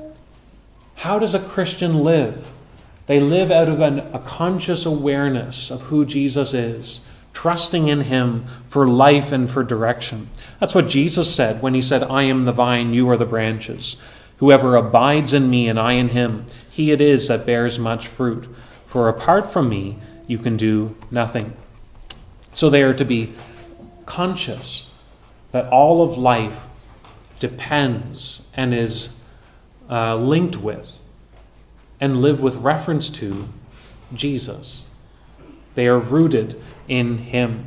How 1.03 1.19
does 1.19 1.35
a 1.35 1.41
Christian 1.41 2.05
live? 2.05 2.47
They 3.07 3.19
live 3.19 3.51
out 3.51 3.69
of 3.69 3.81
an, 3.81 3.99
a 4.15 4.21
conscious 4.21 4.87
awareness 4.87 5.69
of 5.69 5.81
who 5.83 6.07
Jesus 6.07 6.55
is, 6.55 7.01
trusting 7.33 7.88
in 7.88 8.03
him 8.03 8.45
for 8.69 8.87
life 8.87 9.33
and 9.33 9.51
for 9.51 9.65
direction. 9.65 10.31
That's 10.61 10.77
what 10.77 10.87
Jesus 10.87 11.35
said 11.35 11.61
when 11.61 11.75
he 11.75 11.83
said, 11.83 12.05
I 12.05 12.23
am 12.23 12.45
the 12.45 12.53
vine, 12.53 12.95
you 12.95 13.11
are 13.11 13.17
the 13.17 13.27
branches. 13.27 13.97
Whoever 14.37 14.77
abides 14.77 15.35
in 15.35 15.51
me 15.51 15.67
and 15.69 15.77
I 15.77 15.95
in 15.95 16.11
him, 16.11 16.47
he 16.71 16.93
it 16.93 17.01
is 17.01 17.27
that 17.27 17.45
bears 17.45 17.81
much 17.81 18.07
fruit. 18.07 18.47
For 18.87 19.09
apart 19.09 19.53
from 19.53 19.69
me, 19.69 19.99
you 20.29 20.38
can 20.38 20.57
do 20.57 20.95
nothing. 21.11 21.57
So 22.55 22.71
they 22.71 22.85
are 22.85 22.95
to 22.95 23.05
be 23.05 23.35
conscious 24.07 24.87
that 25.51 25.67
all 25.67 26.01
of 26.01 26.17
life 26.17 26.61
depends 27.41 28.43
and 28.55 28.73
is 28.73 29.09
uh, 29.90 30.16
linked 30.16 30.57
with 30.57 31.01
and 32.01 32.21
live 32.21 32.40
with 32.40 32.57
reference 32.57 33.09
to 33.11 33.49
Jesus. 34.14 34.87
They 35.75 35.87
are 35.87 35.99
rooted 35.99 36.61
in 36.88 37.18
Him. 37.18 37.66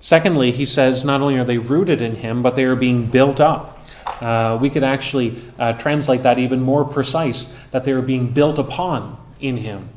Secondly, 0.00 0.50
he 0.50 0.66
says 0.66 1.04
not 1.04 1.20
only 1.20 1.38
are 1.38 1.44
they 1.44 1.58
rooted 1.58 2.02
in 2.02 2.16
Him, 2.16 2.42
but 2.42 2.56
they 2.56 2.64
are 2.64 2.74
being 2.74 3.06
built 3.06 3.40
up. 3.40 3.78
Uh, 4.20 4.58
we 4.60 4.68
could 4.68 4.84
actually 4.84 5.40
uh, 5.58 5.72
translate 5.74 6.22
that 6.24 6.38
even 6.38 6.60
more 6.60 6.84
precise 6.84 7.52
that 7.70 7.84
they 7.84 7.92
are 7.92 8.02
being 8.02 8.32
built 8.32 8.58
upon 8.58 9.16
in 9.40 9.58
Him. 9.58 9.88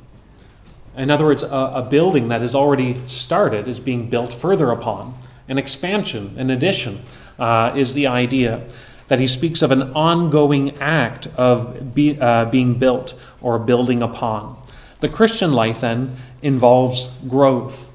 In 0.95 1.11
other 1.11 1.25
words, 1.25 1.43
a, 1.43 1.47
a 1.47 1.81
building 1.81 2.29
that 2.29 2.41
has 2.41 2.55
already 2.55 3.01
started 3.07 3.67
is 3.67 3.79
being 3.79 4.09
built 4.09 4.33
further 4.33 4.71
upon. 4.71 5.17
An 5.47 5.57
expansion, 5.57 6.35
an 6.37 6.49
addition, 6.49 7.03
uh, 7.37 7.73
is 7.75 7.93
the 7.93 8.07
idea 8.07 8.67
that 9.07 9.19
he 9.19 9.27
speaks 9.27 9.61
of 9.61 9.71
an 9.71 9.93
ongoing 9.93 10.77
act 10.79 11.27
of 11.37 11.93
be, 11.93 12.19
uh, 12.19 12.45
being 12.45 12.79
built 12.79 13.13
or 13.41 13.59
building 13.59 14.01
upon. 14.01 14.59
The 15.01 15.09
Christian 15.09 15.53
life 15.53 15.81
then 15.81 16.17
involves 16.41 17.09
growth, 17.27 17.89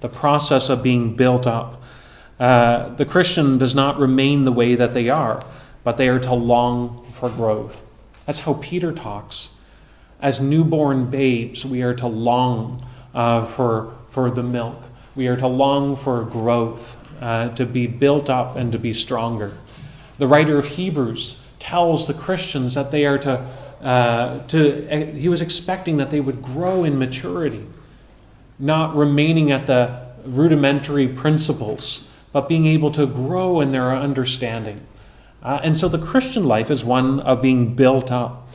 the 0.00 0.08
process 0.08 0.68
of 0.68 0.82
being 0.82 1.16
built 1.16 1.46
up. 1.46 1.82
Uh, 2.38 2.90
the 2.96 3.06
Christian 3.06 3.56
does 3.56 3.74
not 3.74 3.98
remain 3.98 4.44
the 4.44 4.52
way 4.52 4.74
that 4.74 4.92
they 4.92 5.08
are, 5.08 5.40
but 5.84 5.96
they 5.96 6.08
are 6.08 6.18
to 6.18 6.34
long 6.34 7.10
for 7.12 7.30
growth. 7.30 7.80
That's 8.26 8.40
how 8.40 8.54
Peter 8.54 8.92
talks. 8.92 9.50
As 10.20 10.40
newborn 10.40 11.10
babes, 11.10 11.64
we 11.64 11.82
are 11.82 11.94
to 11.94 12.06
long 12.06 12.84
uh, 13.14 13.46
for, 13.46 13.94
for 14.10 14.30
the 14.30 14.42
milk. 14.42 14.82
We 15.14 15.28
are 15.28 15.36
to 15.36 15.46
long 15.46 15.96
for 15.96 16.24
growth, 16.24 16.98
uh, 17.22 17.48
to 17.50 17.64
be 17.64 17.86
built 17.86 18.28
up 18.28 18.56
and 18.56 18.72
to 18.72 18.78
be 18.78 18.92
stronger. 18.92 19.56
The 20.18 20.26
writer 20.26 20.58
of 20.58 20.66
Hebrews 20.66 21.36
tells 21.58 22.06
the 22.06 22.14
Christians 22.14 22.74
that 22.74 22.90
they 22.90 23.04
are 23.06 23.18
to, 23.18 23.46
uh, 23.82 24.46
to 24.46 25.12
he 25.14 25.28
was 25.28 25.40
expecting 25.40 25.96
that 25.98 26.10
they 26.10 26.20
would 26.20 26.42
grow 26.42 26.84
in 26.84 26.98
maturity, 26.98 27.66
not 28.58 28.96
remaining 28.96 29.50
at 29.50 29.66
the 29.66 30.06
rudimentary 30.24 31.08
principles, 31.08 32.08
but 32.32 32.48
being 32.48 32.66
able 32.66 32.90
to 32.92 33.06
grow 33.06 33.60
in 33.60 33.72
their 33.72 33.94
understanding. 33.94 34.86
Uh, 35.42 35.60
and 35.62 35.78
so 35.78 35.88
the 35.88 35.98
Christian 35.98 36.44
life 36.44 36.70
is 36.70 36.84
one 36.84 37.20
of 37.20 37.40
being 37.40 37.74
built 37.74 38.10
up. 38.10 38.48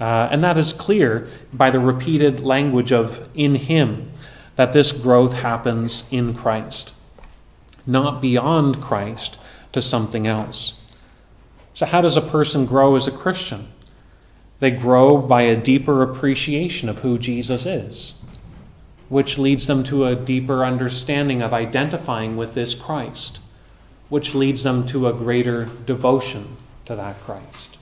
Uh, 0.00 0.28
and 0.30 0.44
that 0.44 0.58
is 0.58 0.72
clear 0.72 1.26
by 1.52 1.70
the 1.70 1.80
repeated 1.80 2.40
language 2.40 2.92
of 2.92 3.28
in 3.34 3.54
Him, 3.54 4.12
that 4.56 4.72
this 4.72 4.92
growth 4.92 5.34
happens 5.40 6.04
in 6.10 6.34
Christ, 6.34 6.92
not 7.86 8.20
beyond 8.20 8.82
Christ 8.82 9.38
to 9.72 9.82
something 9.82 10.26
else. 10.26 10.74
So, 11.76 11.84
how 11.84 12.00
does 12.00 12.16
a 12.16 12.22
person 12.22 12.64
grow 12.64 12.96
as 12.96 13.06
a 13.06 13.10
Christian? 13.10 13.68
They 14.60 14.70
grow 14.70 15.18
by 15.18 15.42
a 15.42 15.60
deeper 15.60 16.02
appreciation 16.02 16.88
of 16.88 17.00
who 17.00 17.18
Jesus 17.18 17.66
is, 17.66 18.14
which 19.10 19.36
leads 19.36 19.66
them 19.66 19.84
to 19.84 20.06
a 20.06 20.16
deeper 20.16 20.64
understanding 20.64 21.42
of 21.42 21.52
identifying 21.52 22.38
with 22.38 22.54
this 22.54 22.74
Christ, 22.74 23.40
which 24.08 24.34
leads 24.34 24.62
them 24.62 24.86
to 24.86 25.06
a 25.06 25.12
greater 25.12 25.66
devotion 25.84 26.56
to 26.86 26.96
that 26.96 27.20
Christ. 27.20 27.76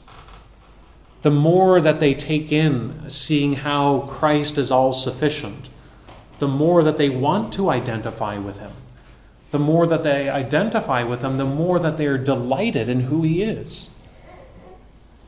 The 1.23 1.31
more 1.31 1.81
that 1.81 2.01
they 2.01 2.15
take 2.15 2.51
in 2.51 3.09
seeing 3.09 3.53
how 3.53 4.09
Christ 4.11 4.59
is 4.59 4.73
all 4.73 4.93
sufficient, 4.93 5.69
the 6.41 6.49
more 6.49 6.83
that 6.83 6.99
they 6.99 7.11
want 7.11 7.53
to 7.53 7.71
identify 7.71 8.39
with 8.39 8.59
him 8.59 8.73
the 9.51 9.59
more 9.59 9.87
that 9.87 10.03
they 10.03 10.29
identify 10.29 11.03
with 11.03 11.23
him, 11.23 11.39
the 11.39 11.45
more 11.45 11.79
that 11.79 11.97
they 11.97 12.07
are 12.07 12.19
delighted 12.19 12.89
in 12.89 13.01
who 13.01 13.23
he 13.23 13.43
is. 13.43 13.91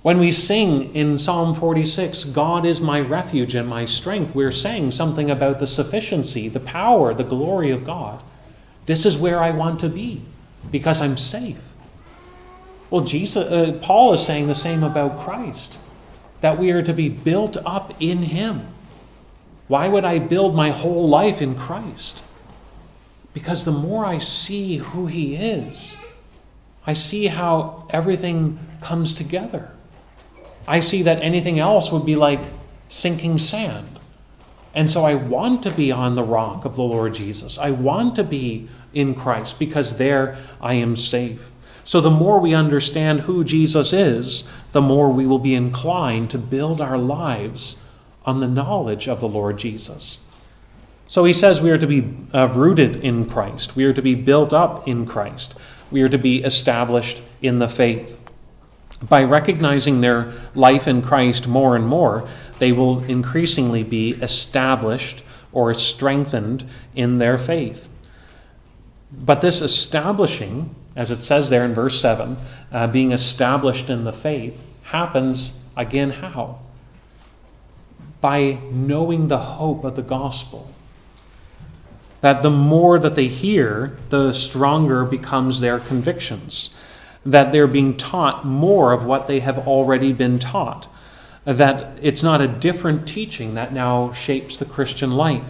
When 0.02 0.18
we 0.20 0.30
sing 0.30 0.94
in 0.94 1.18
Psalm 1.18 1.52
46, 1.54 2.26
God 2.26 2.64
is 2.64 2.80
my 2.80 3.00
refuge 3.00 3.56
and 3.56 3.68
my 3.68 3.84
strength, 3.84 4.34
we're 4.34 4.52
saying 4.52 4.92
something 4.92 5.30
about 5.30 5.58
the 5.58 5.66
sufficiency, 5.66 6.48
the 6.48 6.60
power, 6.60 7.12
the 7.12 7.24
glory 7.24 7.70
of 7.72 7.82
God. 7.82 8.22
This 8.86 9.04
is 9.04 9.18
where 9.18 9.42
I 9.42 9.50
want 9.50 9.80
to 9.80 9.88
be 9.88 10.22
because 10.70 11.00
I'm 11.00 11.16
safe. 11.16 11.58
Well, 12.88 13.02
Jesus, 13.02 13.50
uh, 13.50 13.78
Paul 13.82 14.12
is 14.12 14.24
saying 14.24 14.46
the 14.46 14.54
same 14.54 14.84
about 14.84 15.18
Christ, 15.18 15.78
that 16.40 16.58
we 16.58 16.70
are 16.70 16.82
to 16.82 16.92
be 16.92 17.08
built 17.08 17.56
up 17.66 17.92
in 18.00 18.22
him. 18.22 18.68
Why 19.66 19.88
would 19.88 20.04
I 20.04 20.20
build 20.20 20.54
my 20.54 20.70
whole 20.70 21.08
life 21.08 21.42
in 21.42 21.56
Christ? 21.56 22.22
Because 23.36 23.66
the 23.66 23.70
more 23.70 24.06
I 24.06 24.16
see 24.16 24.78
who 24.78 25.08
He 25.08 25.36
is, 25.36 25.98
I 26.86 26.94
see 26.94 27.26
how 27.26 27.86
everything 27.90 28.58
comes 28.80 29.12
together. 29.12 29.72
I 30.66 30.80
see 30.80 31.02
that 31.02 31.20
anything 31.20 31.58
else 31.58 31.92
would 31.92 32.06
be 32.06 32.16
like 32.16 32.40
sinking 32.88 33.36
sand. 33.36 34.00
And 34.72 34.88
so 34.88 35.04
I 35.04 35.16
want 35.16 35.62
to 35.64 35.70
be 35.70 35.92
on 35.92 36.14
the 36.14 36.22
rock 36.22 36.64
of 36.64 36.76
the 36.76 36.82
Lord 36.82 37.12
Jesus. 37.12 37.58
I 37.58 37.72
want 37.72 38.16
to 38.16 38.24
be 38.24 38.70
in 38.94 39.14
Christ 39.14 39.58
because 39.58 39.96
there 39.96 40.38
I 40.58 40.72
am 40.72 40.96
safe. 40.96 41.50
So 41.84 42.00
the 42.00 42.10
more 42.10 42.40
we 42.40 42.54
understand 42.54 43.20
who 43.20 43.44
Jesus 43.44 43.92
is, 43.92 44.44
the 44.72 44.80
more 44.80 45.10
we 45.10 45.26
will 45.26 45.38
be 45.38 45.54
inclined 45.54 46.30
to 46.30 46.38
build 46.38 46.80
our 46.80 46.96
lives 46.96 47.76
on 48.24 48.40
the 48.40 48.48
knowledge 48.48 49.06
of 49.06 49.20
the 49.20 49.28
Lord 49.28 49.58
Jesus. 49.58 50.16
So 51.08 51.24
he 51.24 51.32
says 51.32 51.60
we 51.60 51.70
are 51.70 51.78
to 51.78 51.86
be 51.86 52.16
uh, 52.34 52.48
rooted 52.48 52.96
in 52.96 53.26
Christ, 53.26 53.76
we 53.76 53.84
are 53.84 53.92
to 53.92 54.02
be 54.02 54.14
built 54.14 54.52
up 54.52 54.88
in 54.88 55.06
Christ, 55.06 55.54
we 55.90 56.02
are 56.02 56.08
to 56.08 56.18
be 56.18 56.42
established 56.42 57.22
in 57.40 57.60
the 57.60 57.68
faith. 57.68 58.18
By 59.02 59.22
recognizing 59.22 60.00
their 60.00 60.32
life 60.54 60.88
in 60.88 61.02
Christ 61.02 61.46
more 61.46 61.76
and 61.76 61.86
more, 61.86 62.28
they 62.58 62.72
will 62.72 63.04
increasingly 63.04 63.82
be 63.82 64.12
established 64.14 65.22
or 65.52 65.72
strengthened 65.74 66.68
in 66.94 67.18
their 67.18 67.38
faith. 67.38 67.88
But 69.12 69.42
this 69.42 69.60
establishing, 69.60 70.74
as 70.96 71.10
it 71.10 71.22
says 71.22 71.50
there 71.50 71.64
in 71.64 71.74
verse 71.74 72.00
7, 72.00 72.36
uh, 72.72 72.86
being 72.88 73.12
established 73.12 73.90
in 73.90 74.04
the 74.04 74.12
faith, 74.12 74.60
happens 74.84 75.60
again 75.76 76.10
how? 76.10 76.60
By 78.20 78.58
knowing 78.72 79.28
the 79.28 79.38
hope 79.38 79.84
of 79.84 79.94
the 79.94 80.02
gospel 80.02 80.72
that 82.20 82.42
the 82.42 82.50
more 82.50 82.98
that 82.98 83.14
they 83.14 83.28
hear, 83.28 83.96
the 84.08 84.32
stronger 84.32 85.04
becomes 85.04 85.60
their 85.60 85.78
convictions, 85.78 86.70
that 87.24 87.52
they're 87.52 87.66
being 87.66 87.96
taught 87.96 88.46
more 88.46 88.92
of 88.92 89.04
what 89.04 89.26
they 89.26 89.40
have 89.40 89.66
already 89.66 90.12
been 90.12 90.38
taught, 90.38 90.88
that 91.44 91.98
it's 92.02 92.22
not 92.22 92.40
a 92.40 92.48
different 92.48 93.06
teaching 93.06 93.54
that 93.54 93.72
now 93.72 94.12
shapes 94.12 94.58
the 94.58 94.64
Christian 94.64 95.10
life, 95.12 95.44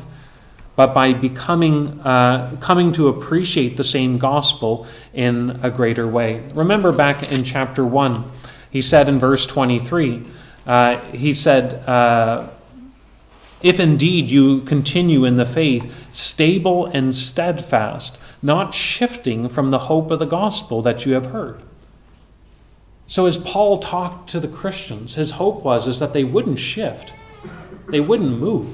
but 0.75 0.93
by 0.93 1.13
becoming, 1.15 2.01
uh, 2.01 2.57
coming 2.61 2.93
to 2.93 3.09
appreciate 3.09 3.77
the 3.77 3.85
same 3.85 4.19
gospel 4.19 4.87
in 5.15 5.59
a 5.63 5.71
greater 5.71 6.07
way. 6.07 6.43
Remember 6.55 6.93
back 6.93 7.33
in 7.33 7.45
chapter 7.45 7.85
1, 7.85 8.25
he 8.71 8.83
said 8.83 9.09
in 9.09 9.19
verse 9.19 9.47
23, 9.47 10.23
uh, 10.67 10.99
he 11.13 11.33
said, 11.33 11.89
uh, 11.89 12.51
if 13.63 13.81
indeed 13.81 14.29
you 14.29 14.61
continue 14.63 15.25
in 15.25 15.37
the 15.37 15.47
faith, 15.47 15.93
stable 16.13 16.87
and 16.87 17.15
steadfast, 17.15 18.19
not 18.43 18.75
shifting 18.75 19.49
from 19.49 19.71
the 19.71 19.81
hope 19.81 20.11
of 20.11 20.19
the 20.19 20.27
gospel 20.27 20.83
that 20.83 21.07
you 21.07 21.15
have 21.15 21.27
heard. 21.27 21.63
So 23.07 23.27
as 23.27 23.39
Paul 23.39 23.79
talked 23.79 24.29
to 24.31 24.41
the 24.41 24.49
Christians, 24.49 25.15
his 25.15 25.33
hope 25.33 25.63
was 25.63 25.87
is 25.87 26.01
that 26.01 26.13
they 26.13 26.25
wouldn't 26.25 26.59
shift. 26.59 27.13
They 27.89 28.01
wouldn't 28.01 28.41
move, 28.41 28.69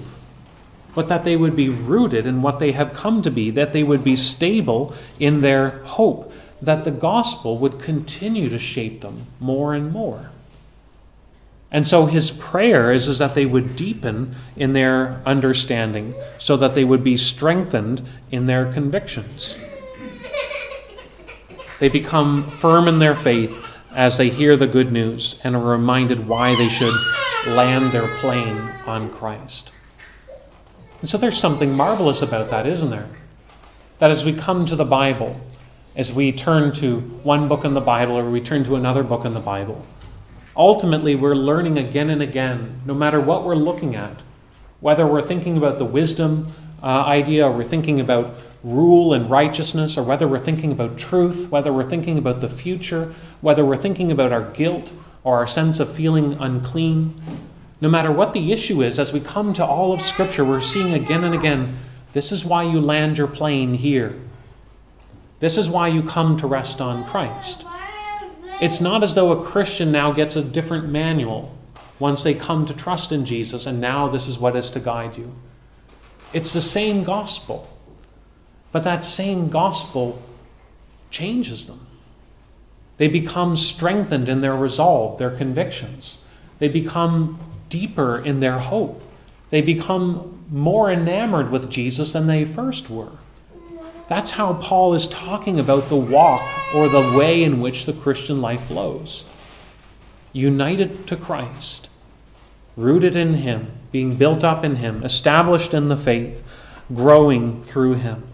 but 0.94 1.08
that 1.08 1.24
they 1.24 1.36
would 1.36 1.54
be 1.54 1.68
rooted 1.68 2.26
in 2.26 2.42
what 2.42 2.58
they 2.58 2.72
have 2.72 2.94
come 2.94 3.20
to 3.22 3.30
be, 3.30 3.50
that 3.50 3.72
they 3.72 3.82
would 3.82 4.02
be 4.02 4.16
stable 4.16 4.94
in 5.18 5.42
their 5.42 5.82
hope, 5.84 6.32
that 6.62 6.84
the 6.84 6.90
gospel 6.90 7.58
would 7.58 7.78
continue 7.78 8.48
to 8.48 8.58
shape 8.58 9.02
them 9.02 9.26
more 9.38 9.74
and 9.74 9.92
more. 9.92 10.30
And 11.72 11.88
so 11.88 12.04
his 12.04 12.30
prayer 12.30 12.92
is, 12.92 13.08
is 13.08 13.18
that 13.18 13.34
they 13.34 13.46
would 13.46 13.74
deepen 13.76 14.36
in 14.56 14.74
their 14.74 15.22
understanding 15.24 16.14
so 16.38 16.56
that 16.58 16.74
they 16.74 16.84
would 16.84 17.02
be 17.02 17.16
strengthened 17.16 18.06
in 18.30 18.44
their 18.44 18.70
convictions. 18.70 19.56
They 21.80 21.88
become 21.88 22.48
firm 22.50 22.86
in 22.86 22.98
their 22.98 23.14
faith 23.14 23.58
as 23.90 24.18
they 24.18 24.28
hear 24.28 24.54
the 24.54 24.66
good 24.66 24.92
news 24.92 25.36
and 25.42 25.56
are 25.56 25.64
reminded 25.64 26.28
why 26.28 26.54
they 26.54 26.68
should 26.68 26.94
land 27.46 27.90
their 27.92 28.06
plane 28.18 28.58
on 28.86 29.10
Christ. 29.10 29.72
And 31.00 31.08
so 31.08 31.18
there's 31.18 31.38
something 31.38 31.72
marvelous 31.72 32.22
about 32.22 32.50
that, 32.50 32.66
isn't 32.66 32.90
there? 32.90 33.08
That 33.98 34.10
as 34.10 34.24
we 34.24 34.34
come 34.34 34.66
to 34.66 34.76
the 34.76 34.84
Bible, 34.84 35.40
as 35.96 36.12
we 36.12 36.32
turn 36.32 36.72
to 36.74 37.00
one 37.22 37.48
book 37.48 37.64
in 37.64 37.74
the 37.74 37.80
Bible 37.80 38.16
or 38.16 38.30
we 38.30 38.40
turn 38.40 38.62
to 38.64 38.76
another 38.76 39.02
book 39.02 39.24
in 39.24 39.34
the 39.34 39.40
Bible, 39.40 39.84
Ultimately, 40.56 41.14
we're 41.14 41.34
learning 41.34 41.78
again 41.78 42.10
and 42.10 42.22
again, 42.22 42.82
no 42.84 42.94
matter 42.94 43.20
what 43.20 43.44
we're 43.44 43.54
looking 43.54 43.94
at, 43.94 44.22
whether 44.80 45.06
we're 45.06 45.22
thinking 45.22 45.56
about 45.56 45.78
the 45.78 45.84
wisdom 45.84 46.48
uh, 46.82 47.04
idea 47.06 47.46
or 47.46 47.52
we're 47.52 47.64
thinking 47.64 48.00
about 48.00 48.34
rule 48.62 49.12
and 49.12 49.28
righteousness, 49.30 49.98
or 49.98 50.04
whether 50.04 50.28
we're 50.28 50.38
thinking 50.38 50.70
about 50.70 50.96
truth, 50.96 51.48
whether 51.50 51.72
we're 51.72 51.88
thinking 51.88 52.16
about 52.16 52.40
the 52.40 52.48
future, 52.48 53.12
whether 53.40 53.64
we're 53.64 53.76
thinking 53.76 54.12
about 54.12 54.32
our 54.32 54.50
guilt 54.50 54.92
or 55.24 55.36
our 55.38 55.46
sense 55.46 55.80
of 55.80 55.92
feeling 55.92 56.34
unclean. 56.34 57.20
No 57.80 57.88
matter 57.88 58.12
what 58.12 58.32
the 58.32 58.52
issue 58.52 58.82
is, 58.82 59.00
as 59.00 59.12
we 59.12 59.18
come 59.20 59.52
to 59.54 59.64
all 59.64 59.92
of 59.92 60.00
Scripture, 60.00 60.44
we're 60.44 60.60
seeing 60.60 60.92
again 60.92 61.24
and 61.24 61.34
again 61.34 61.76
this 62.12 62.30
is 62.30 62.44
why 62.44 62.62
you 62.62 62.80
land 62.80 63.18
your 63.18 63.26
plane 63.26 63.74
here. 63.74 64.20
This 65.40 65.56
is 65.56 65.68
why 65.68 65.88
you 65.88 66.02
come 66.02 66.36
to 66.36 66.46
rest 66.46 66.80
on 66.80 67.04
Christ. 67.04 67.64
It's 68.62 68.80
not 68.80 69.02
as 69.02 69.16
though 69.16 69.32
a 69.32 69.44
Christian 69.44 69.90
now 69.90 70.12
gets 70.12 70.36
a 70.36 70.42
different 70.42 70.88
manual 70.88 71.52
once 71.98 72.22
they 72.22 72.32
come 72.32 72.64
to 72.66 72.72
trust 72.72 73.10
in 73.10 73.26
Jesus, 73.26 73.66
and 73.66 73.80
now 73.80 74.06
this 74.06 74.28
is 74.28 74.38
what 74.38 74.54
is 74.54 74.70
to 74.70 74.78
guide 74.78 75.18
you. 75.18 75.34
It's 76.32 76.52
the 76.52 76.60
same 76.60 77.02
gospel, 77.02 77.68
but 78.70 78.84
that 78.84 79.02
same 79.02 79.48
gospel 79.48 80.22
changes 81.10 81.66
them. 81.66 81.88
They 82.98 83.08
become 83.08 83.56
strengthened 83.56 84.28
in 84.28 84.42
their 84.42 84.54
resolve, 84.54 85.18
their 85.18 85.36
convictions. 85.36 86.18
They 86.60 86.68
become 86.68 87.40
deeper 87.68 88.24
in 88.24 88.38
their 88.38 88.60
hope. 88.60 89.02
They 89.50 89.60
become 89.60 90.44
more 90.48 90.88
enamored 90.88 91.50
with 91.50 91.68
Jesus 91.68 92.12
than 92.12 92.28
they 92.28 92.44
first 92.44 92.88
were. 92.88 93.18
That's 94.08 94.32
how 94.32 94.54
Paul 94.54 94.94
is 94.94 95.06
talking 95.06 95.58
about 95.58 95.88
the 95.88 95.96
walk 95.96 96.42
or 96.74 96.88
the 96.88 97.16
way 97.16 97.42
in 97.42 97.60
which 97.60 97.86
the 97.86 97.92
Christian 97.92 98.40
life 98.40 98.66
flows. 98.66 99.24
United 100.32 101.06
to 101.06 101.16
Christ, 101.16 101.88
rooted 102.76 103.14
in 103.14 103.34
Him, 103.34 103.70
being 103.90 104.16
built 104.16 104.42
up 104.42 104.64
in 104.64 104.76
Him, 104.76 105.04
established 105.04 105.74
in 105.74 105.88
the 105.88 105.96
faith, 105.96 106.42
growing 106.92 107.62
through 107.62 107.94
Him. 107.94 108.24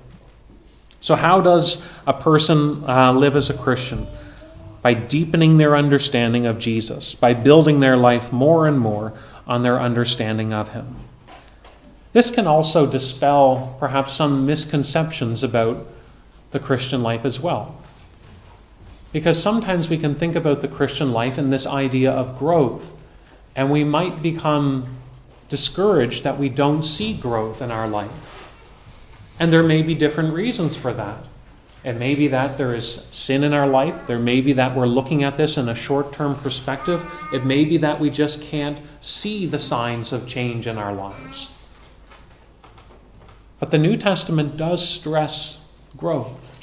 So, 1.00 1.14
how 1.14 1.40
does 1.40 1.82
a 2.06 2.12
person 2.12 2.82
uh, 2.88 3.12
live 3.12 3.36
as 3.36 3.50
a 3.50 3.54
Christian? 3.54 4.06
By 4.82 4.94
deepening 4.94 5.56
their 5.56 5.76
understanding 5.76 6.46
of 6.46 6.58
Jesus, 6.58 7.14
by 7.14 7.34
building 7.34 7.80
their 7.80 7.96
life 7.96 8.32
more 8.32 8.66
and 8.66 8.78
more 8.78 9.12
on 9.46 9.62
their 9.62 9.80
understanding 9.80 10.52
of 10.52 10.70
Him. 10.70 11.07
This 12.12 12.30
can 12.30 12.46
also 12.46 12.86
dispel 12.86 13.76
perhaps 13.78 14.14
some 14.14 14.46
misconceptions 14.46 15.42
about 15.42 15.86
the 16.50 16.58
Christian 16.58 17.02
life 17.02 17.24
as 17.24 17.38
well. 17.38 17.76
Because 19.12 19.40
sometimes 19.42 19.88
we 19.88 19.98
can 19.98 20.14
think 20.14 20.34
about 20.34 20.60
the 20.60 20.68
Christian 20.68 21.12
life 21.12 21.38
in 21.38 21.50
this 21.50 21.66
idea 21.66 22.10
of 22.10 22.38
growth, 22.38 22.92
and 23.54 23.70
we 23.70 23.84
might 23.84 24.22
become 24.22 24.88
discouraged 25.48 26.24
that 26.24 26.38
we 26.38 26.48
don't 26.48 26.82
see 26.82 27.14
growth 27.14 27.60
in 27.60 27.70
our 27.70 27.88
life. 27.88 28.10
And 29.38 29.52
there 29.52 29.62
may 29.62 29.82
be 29.82 29.94
different 29.94 30.34
reasons 30.34 30.76
for 30.76 30.92
that. 30.92 31.24
It 31.84 31.94
may 31.94 32.14
be 32.14 32.28
that 32.28 32.58
there 32.58 32.74
is 32.74 33.06
sin 33.10 33.44
in 33.44 33.52
our 33.52 33.66
life. 33.66 34.06
There 34.06 34.18
may 34.18 34.40
be 34.40 34.52
that 34.54 34.76
we're 34.76 34.86
looking 34.86 35.22
at 35.22 35.36
this 35.36 35.56
in 35.56 35.68
a 35.68 35.74
short 35.74 36.12
term 36.12 36.34
perspective. 36.34 37.02
It 37.32 37.44
may 37.44 37.64
be 37.64 37.76
that 37.78 38.00
we 38.00 38.10
just 38.10 38.42
can't 38.42 38.80
see 39.00 39.46
the 39.46 39.58
signs 39.58 40.12
of 40.12 40.26
change 40.26 40.66
in 40.66 40.76
our 40.76 40.92
lives. 40.92 41.50
But 43.58 43.70
the 43.70 43.78
New 43.78 43.96
Testament 43.96 44.56
does 44.56 44.86
stress 44.86 45.58
growth. 45.96 46.58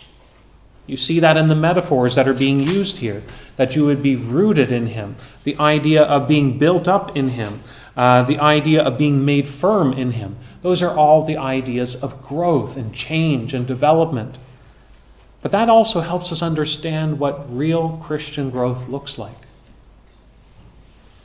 You 0.87 0.97
see 0.97 1.19
that 1.19 1.35
in 1.35 1.47
the 1.47 1.55
metaphors 1.55 2.15
that 2.15 2.27
are 2.27 2.33
being 2.33 2.59
used 2.59 2.99
here, 2.99 3.23
that 3.55 3.75
you 3.75 3.85
would 3.85 4.03
be 4.03 4.15
rooted 4.15 4.71
in 4.71 4.87
Him, 4.87 5.15
the 5.43 5.57
idea 5.57 6.03
of 6.03 6.27
being 6.27 6.59
built 6.59 6.87
up 6.87 7.17
in 7.17 7.29
Him, 7.29 7.61
uh, 7.97 8.23
the 8.23 8.37
idea 8.39 8.83
of 8.83 8.97
being 8.97 9.25
made 9.25 9.47
firm 9.47 9.93
in 9.93 10.11
Him. 10.11 10.37
Those 10.61 10.83
are 10.83 10.95
all 10.95 11.25
the 11.25 11.37
ideas 11.37 11.95
of 11.95 12.21
growth 12.21 12.77
and 12.77 12.93
change 12.93 13.53
and 13.53 13.65
development. 13.65 14.37
But 15.41 15.51
that 15.51 15.69
also 15.69 16.01
helps 16.01 16.31
us 16.31 16.41
understand 16.41 17.19
what 17.19 17.55
real 17.55 18.01
Christian 18.03 18.49
growth 18.49 18.87
looks 18.87 19.17
like. 19.17 19.45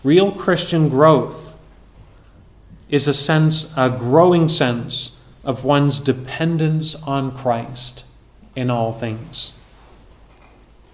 Real 0.02 0.32
Christian 0.32 0.88
growth 0.88 1.54
is 2.88 3.06
a 3.06 3.14
sense, 3.14 3.70
a 3.76 3.90
growing 3.90 4.48
sense 4.48 5.12
of 5.44 5.64
one's 5.64 6.00
dependence 6.00 6.94
on 6.96 7.36
Christ 7.36 8.04
in 8.54 8.70
all 8.70 8.92
things. 8.92 9.52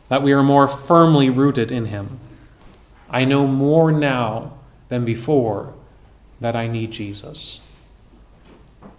That 0.09 0.23
we 0.23 0.33
are 0.33 0.43
more 0.43 0.69
firmly 0.69 1.31
rooted 1.31 1.73
in 1.73 1.87
Him. 1.87 2.21
I 3.11 3.25
know 3.25 3.47
more 3.47 3.91
now 3.91 4.53
than 4.89 5.05
before 5.05 5.75
that 6.41 6.55
I 6.55 6.67
need 6.67 6.93
Jesus. 6.93 7.61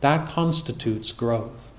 That 0.01 0.27
constitutes 0.27 1.11
growth. 1.11 1.71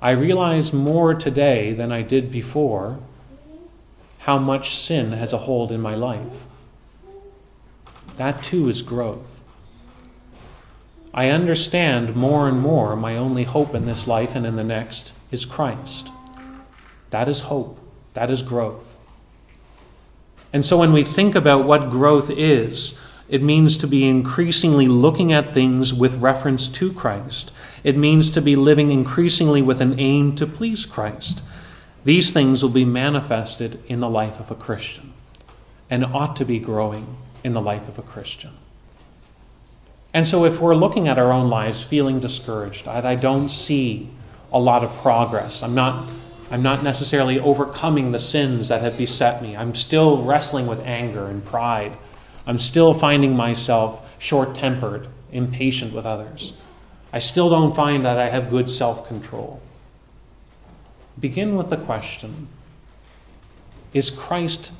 I 0.00 0.10
realize 0.10 0.72
more 0.72 1.14
today 1.14 1.72
than 1.72 1.92
I 1.92 2.02
did 2.02 2.32
before 2.32 2.98
how 4.20 4.38
much 4.38 4.76
sin 4.76 5.12
has 5.12 5.32
a 5.32 5.38
hold 5.38 5.72
in 5.72 5.80
my 5.80 5.94
life. 5.94 6.32
That 8.16 8.42
too 8.42 8.68
is 8.68 8.82
growth. 8.82 9.41
I 11.14 11.28
understand 11.28 12.16
more 12.16 12.48
and 12.48 12.60
more 12.60 12.96
my 12.96 13.16
only 13.16 13.44
hope 13.44 13.74
in 13.74 13.84
this 13.84 14.06
life 14.06 14.34
and 14.34 14.46
in 14.46 14.56
the 14.56 14.64
next 14.64 15.14
is 15.30 15.44
Christ. 15.44 16.10
That 17.10 17.28
is 17.28 17.42
hope. 17.42 17.78
That 18.14 18.30
is 18.30 18.42
growth. 18.42 18.96
And 20.52 20.64
so 20.64 20.78
when 20.78 20.92
we 20.92 21.02
think 21.02 21.34
about 21.34 21.64
what 21.64 21.90
growth 21.90 22.30
is, 22.30 22.94
it 23.28 23.42
means 23.42 23.76
to 23.78 23.86
be 23.86 24.06
increasingly 24.06 24.88
looking 24.88 25.32
at 25.32 25.54
things 25.54 25.94
with 25.94 26.16
reference 26.16 26.68
to 26.68 26.92
Christ. 26.92 27.50
It 27.82 27.96
means 27.96 28.30
to 28.30 28.42
be 28.42 28.56
living 28.56 28.90
increasingly 28.90 29.62
with 29.62 29.80
an 29.80 29.98
aim 29.98 30.34
to 30.36 30.46
please 30.46 30.84
Christ. 30.84 31.42
These 32.04 32.32
things 32.32 32.62
will 32.62 32.70
be 32.70 32.84
manifested 32.84 33.82
in 33.86 34.00
the 34.00 34.10
life 34.10 34.38
of 34.40 34.50
a 34.50 34.54
Christian 34.54 35.12
and 35.88 36.04
ought 36.04 36.36
to 36.36 36.44
be 36.44 36.58
growing 36.58 37.16
in 37.44 37.52
the 37.52 37.60
life 37.60 37.88
of 37.88 37.98
a 37.98 38.02
Christian. 38.02 38.52
And 40.14 40.26
so, 40.26 40.44
if 40.44 40.60
we're 40.60 40.74
looking 40.74 41.08
at 41.08 41.18
our 41.18 41.32
own 41.32 41.48
lives 41.48 41.82
feeling 41.82 42.20
discouraged, 42.20 42.86
I, 42.86 43.12
I 43.12 43.14
don't 43.14 43.48
see 43.48 44.10
a 44.52 44.58
lot 44.58 44.84
of 44.84 44.94
progress. 44.98 45.62
I'm 45.62 45.74
not, 45.74 46.08
I'm 46.50 46.62
not 46.62 46.82
necessarily 46.82 47.40
overcoming 47.40 48.12
the 48.12 48.18
sins 48.18 48.68
that 48.68 48.82
have 48.82 48.98
beset 48.98 49.42
me. 49.42 49.56
I'm 49.56 49.74
still 49.74 50.22
wrestling 50.22 50.66
with 50.66 50.80
anger 50.80 51.26
and 51.26 51.44
pride. 51.44 51.96
I'm 52.46 52.58
still 52.58 52.92
finding 52.92 53.34
myself 53.34 54.06
short 54.18 54.54
tempered, 54.54 55.08
impatient 55.30 55.94
with 55.94 56.04
others. 56.04 56.52
I 57.12 57.18
still 57.18 57.48
don't 57.48 57.74
find 57.74 58.04
that 58.04 58.18
I 58.18 58.28
have 58.28 58.50
good 58.50 58.68
self 58.68 59.06
control. 59.06 59.60
Begin 61.18 61.56
with 61.56 61.70
the 61.70 61.76
question 61.76 62.48
Is 63.94 64.10
Christ, 64.10 64.72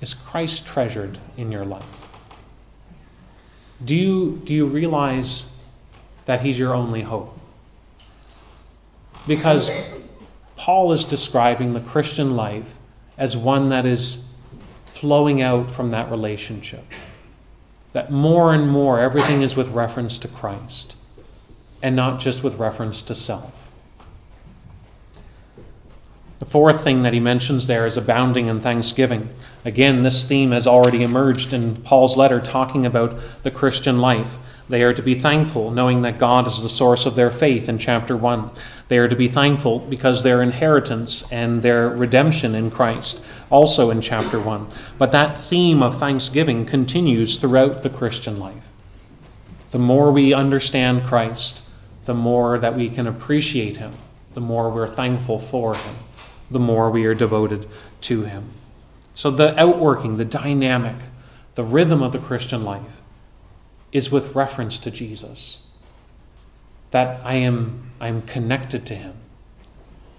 is 0.00 0.14
Christ 0.14 0.66
treasured 0.66 1.18
in 1.36 1.50
your 1.50 1.64
life? 1.64 2.01
Do 3.84 3.96
you, 3.96 4.40
do 4.44 4.54
you 4.54 4.66
realize 4.66 5.46
that 6.26 6.40
He's 6.40 6.58
your 6.58 6.74
only 6.74 7.02
hope? 7.02 7.38
Because 9.26 9.70
Paul 10.56 10.92
is 10.92 11.04
describing 11.04 11.74
the 11.74 11.80
Christian 11.80 12.36
life 12.36 12.74
as 13.16 13.36
one 13.36 13.68
that 13.70 13.86
is 13.86 14.24
flowing 14.86 15.42
out 15.42 15.70
from 15.70 15.90
that 15.90 16.10
relationship. 16.10 16.84
That 17.92 18.10
more 18.10 18.54
and 18.54 18.68
more 18.68 19.00
everything 19.00 19.42
is 19.42 19.54
with 19.56 19.68
reference 19.68 20.18
to 20.18 20.28
Christ 20.28 20.96
and 21.82 21.96
not 21.96 22.20
just 22.20 22.42
with 22.42 22.54
reference 22.54 23.02
to 23.02 23.14
self. 23.14 23.52
The 26.42 26.50
fourth 26.50 26.82
thing 26.82 27.02
that 27.02 27.12
he 27.12 27.20
mentions 27.20 27.68
there 27.68 27.86
is 27.86 27.96
abounding 27.96 28.48
in 28.48 28.60
thanksgiving. 28.60 29.28
Again, 29.64 30.02
this 30.02 30.24
theme 30.24 30.50
has 30.50 30.66
already 30.66 31.04
emerged 31.04 31.52
in 31.52 31.76
Paul's 31.76 32.16
letter 32.16 32.40
talking 32.40 32.84
about 32.84 33.16
the 33.44 33.50
Christian 33.52 34.00
life. 34.00 34.38
They 34.68 34.82
are 34.82 34.92
to 34.92 35.02
be 35.02 35.14
thankful, 35.14 35.70
knowing 35.70 36.02
that 36.02 36.18
God 36.18 36.48
is 36.48 36.60
the 36.60 36.68
source 36.68 37.06
of 37.06 37.14
their 37.14 37.30
faith 37.30 37.68
in 37.68 37.78
chapter 37.78 38.16
1. 38.16 38.50
They 38.88 38.98
are 38.98 39.06
to 39.06 39.14
be 39.14 39.28
thankful 39.28 39.78
because 39.78 40.24
their 40.24 40.42
inheritance 40.42 41.22
and 41.30 41.62
their 41.62 41.88
redemption 41.88 42.56
in 42.56 42.72
Christ, 42.72 43.20
also 43.48 43.90
in 43.90 44.00
chapter 44.00 44.40
1. 44.40 44.66
But 44.98 45.12
that 45.12 45.38
theme 45.38 45.80
of 45.80 46.00
thanksgiving 46.00 46.66
continues 46.66 47.38
throughout 47.38 47.84
the 47.84 47.88
Christian 47.88 48.40
life. 48.40 48.64
The 49.70 49.78
more 49.78 50.10
we 50.10 50.34
understand 50.34 51.04
Christ, 51.04 51.62
the 52.04 52.14
more 52.14 52.58
that 52.58 52.74
we 52.74 52.90
can 52.90 53.06
appreciate 53.06 53.76
Him, 53.76 53.92
the 54.34 54.40
more 54.40 54.70
we're 54.70 54.88
thankful 54.88 55.38
for 55.38 55.76
Him 55.76 55.94
the 56.52 56.58
more 56.58 56.90
we 56.90 57.04
are 57.04 57.14
devoted 57.14 57.66
to 58.02 58.22
Him. 58.22 58.50
So, 59.14 59.30
the 59.30 59.58
outworking, 59.60 60.16
the 60.16 60.24
dynamic, 60.24 60.96
the 61.54 61.64
rhythm 61.64 62.02
of 62.02 62.12
the 62.12 62.18
Christian 62.18 62.64
life 62.64 63.00
is 63.92 64.10
with 64.10 64.34
reference 64.34 64.78
to 64.80 64.90
Jesus. 64.90 65.60
That 66.90 67.20
I 67.24 67.34
am, 67.34 67.90
I 68.00 68.08
am 68.08 68.22
connected 68.22 68.86
to 68.86 68.94
Him, 68.94 69.14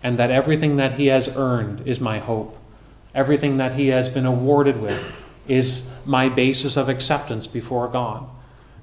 and 0.01 0.17
that 0.19 0.31
everything 0.31 0.77
that 0.77 0.93
He 0.93 1.07
has 1.07 1.27
earned 1.27 1.87
is 1.87 1.99
my 1.99 2.19
hope. 2.19 2.57
Everything 3.15 3.57
that 3.57 3.73
He 3.73 3.87
has 3.87 4.09
been 4.09 4.25
awarded 4.25 4.81
with 4.81 5.03
is 5.47 5.83
my 6.05 6.29
basis 6.29 6.77
of 6.77 6.89
acceptance 6.89 7.47
before 7.47 7.87
God. 7.87 8.25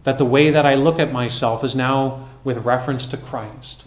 That 0.05 0.19
the 0.19 0.25
way 0.25 0.51
that 0.51 0.67
I 0.67 0.75
look 0.75 0.99
at 0.99 1.13
myself 1.13 1.63
is 1.63 1.75
now 1.75 2.29
with 2.45 2.65
reference 2.65 3.07
to 3.09 3.17
Christ. 3.17 3.85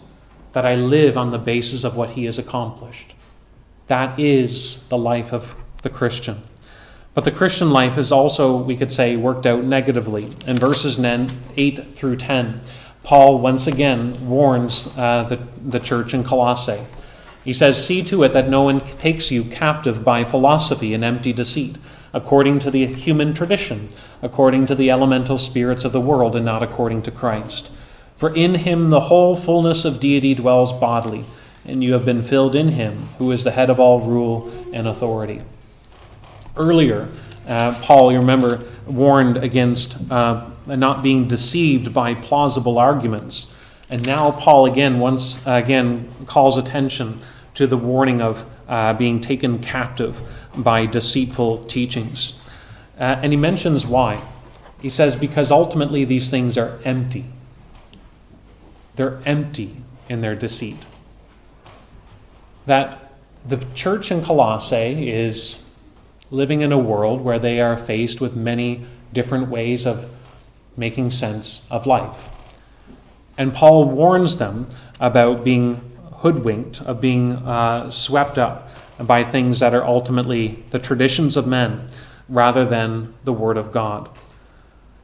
That 0.52 0.64
I 0.66 0.74
live 0.74 1.16
on 1.16 1.32
the 1.32 1.38
basis 1.38 1.84
of 1.84 1.96
what 1.96 2.12
He 2.12 2.24
has 2.26 2.38
accomplished. 2.38 3.13
That 3.86 4.18
is 4.18 4.80
the 4.88 4.98
life 4.98 5.32
of 5.32 5.54
the 5.82 5.90
Christian. 5.90 6.42
But 7.14 7.24
the 7.24 7.30
Christian 7.30 7.70
life 7.70 7.96
is 7.96 8.10
also, 8.10 8.56
we 8.56 8.76
could 8.76 8.90
say, 8.90 9.16
worked 9.16 9.46
out 9.46 9.64
negatively. 9.64 10.28
In 10.46 10.58
verses 10.58 10.98
8 10.98 11.94
through 11.94 12.16
10, 12.16 12.60
Paul 13.04 13.38
once 13.38 13.66
again 13.66 14.28
warns 14.28 14.88
uh, 14.96 15.24
the, 15.24 15.38
the 15.62 15.78
church 15.78 16.12
in 16.14 16.24
Colossae 16.24 16.80
He 17.44 17.52
says, 17.52 17.84
See 17.84 18.02
to 18.04 18.24
it 18.24 18.32
that 18.32 18.48
no 18.48 18.62
one 18.62 18.80
takes 18.80 19.30
you 19.30 19.44
captive 19.44 20.02
by 20.02 20.24
philosophy 20.24 20.92
and 20.92 21.04
empty 21.04 21.32
deceit, 21.32 21.76
according 22.12 22.58
to 22.60 22.70
the 22.70 22.86
human 22.86 23.34
tradition, 23.34 23.90
according 24.22 24.66
to 24.66 24.74
the 24.74 24.90
elemental 24.90 25.38
spirits 25.38 25.84
of 25.84 25.92
the 25.92 26.00
world, 26.00 26.34
and 26.34 26.44
not 26.44 26.62
according 26.62 27.02
to 27.02 27.10
Christ. 27.10 27.70
For 28.16 28.34
in 28.34 28.54
him 28.54 28.90
the 28.90 29.00
whole 29.00 29.36
fullness 29.36 29.84
of 29.84 30.00
deity 30.00 30.34
dwells 30.34 30.72
bodily, 30.72 31.24
and 31.64 31.82
you 31.82 31.92
have 31.92 32.04
been 32.04 32.22
filled 32.22 32.54
in 32.54 32.68
him, 32.68 33.08
who 33.18 33.32
is 33.32 33.44
the 33.44 33.50
head 33.50 33.70
of 33.70 33.80
all 33.80 34.00
rule 34.00 34.52
and 34.72 34.86
authority. 34.86 35.40
Earlier, 36.56 37.08
uh, 37.46 37.80
Paul, 37.82 38.12
you 38.12 38.18
remember, 38.18 38.62
warned 38.86 39.36
against 39.36 39.98
uh, 40.10 40.48
not 40.66 41.02
being 41.02 41.26
deceived 41.26 41.92
by 41.92 42.14
plausible 42.14 42.78
arguments. 42.78 43.48
And 43.90 44.06
now 44.06 44.30
Paul 44.30 44.66
again 44.66 44.98
once 44.98 45.40
again 45.46 46.10
calls 46.26 46.56
attention 46.56 47.20
to 47.54 47.66
the 47.66 47.76
warning 47.76 48.20
of 48.20 48.44
uh, 48.68 48.94
being 48.94 49.20
taken 49.20 49.58
captive 49.58 50.20
by 50.56 50.86
deceitful 50.86 51.66
teachings. 51.66 52.34
Uh, 52.98 53.20
and 53.22 53.32
he 53.32 53.36
mentions 53.36 53.86
why. 53.86 54.22
He 54.80 54.88
says, 54.88 55.16
because 55.16 55.50
ultimately 55.50 56.04
these 56.04 56.30
things 56.30 56.56
are 56.58 56.78
empty. 56.84 57.26
They're 58.96 59.20
empty 59.24 59.76
in 60.08 60.20
their 60.20 60.34
deceit. 60.34 60.86
That 62.66 63.12
the 63.46 63.58
church 63.74 64.10
in 64.10 64.24
Colossae 64.24 65.10
is 65.10 65.64
living 66.30 66.62
in 66.62 66.72
a 66.72 66.78
world 66.78 67.20
where 67.20 67.38
they 67.38 67.60
are 67.60 67.76
faced 67.76 68.20
with 68.20 68.34
many 68.34 68.86
different 69.12 69.48
ways 69.48 69.86
of 69.86 70.10
making 70.76 71.10
sense 71.10 71.62
of 71.70 71.86
life. 71.86 72.28
And 73.36 73.52
Paul 73.52 73.84
warns 73.84 74.38
them 74.38 74.66
about 75.00 75.44
being 75.44 75.80
hoodwinked, 76.18 76.80
of 76.82 77.00
being 77.00 77.32
uh, 77.32 77.90
swept 77.90 78.38
up 78.38 78.68
by 78.98 79.24
things 79.24 79.60
that 79.60 79.74
are 79.74 79.84
ultimately 79.84 80.64
the 80.70 80.78
traditions 80.78 81.36
of 81.36 81.46
men 81.46 81.88
rather 82.28 82.64
than 82.64 83.14
the 83.24 83.32
Word 83.32 83.58
of 83.58 83.72
God. 83.72 84.08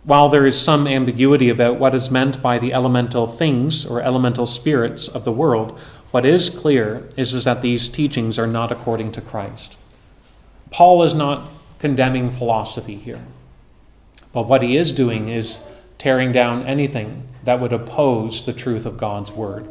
While 0.04 0.30
there 0.30 0.46
is 0.46 0.58
some 0.58 0.86
ambiguity 0.86 1.50
about 1.50 1.78
what 1.78 1.94
is 1.94 2.10
meant 2.10 2.40
by 2.40 2.58
the 2.58 2.72
elemental 2.72 3.26
things 3.26 3.84
or 3.84 4.00
elemental 4.00 4.46
spirits 4.46 5.08
of 5.08 5.24
the 5.24 5.32
world, 5.32 5.78
what 6.10 6.26
is 6.26 6.50
clear 6.50 7.08
is, 7.16 7.34
is 7.34 7.44
that 7.44 7.62
these 7.62 7.88
teachings 7.88 8.38
are 8.38 8.46
not 8.46 8.72
according 8.72 9.12
to 9.12 9.20
Christ. 9.20 9.76
Paul 10.70 11.02
is 11.02 11.14
not 11.14 11.48
condemning 11.78 12.30
philosophy 12.30 12.96
here, 12.96 13.24
but 14.32 14.46
what 14.48 14.62
he 14.62 14.76
is 14.76 14.92
doing 14.92 15.28
is 15.28 15.60
tearing 15.98 16.32
down 16.32 16.64
anything 16.64 17.26
that 17.44 17.60
would 17.60 17.72
oppose 17.72 18.44
the 18.44 18.52
truth 18.52 18.86
of 18.86 18.96
God's 18.96 19.30
word, 19.32 19.68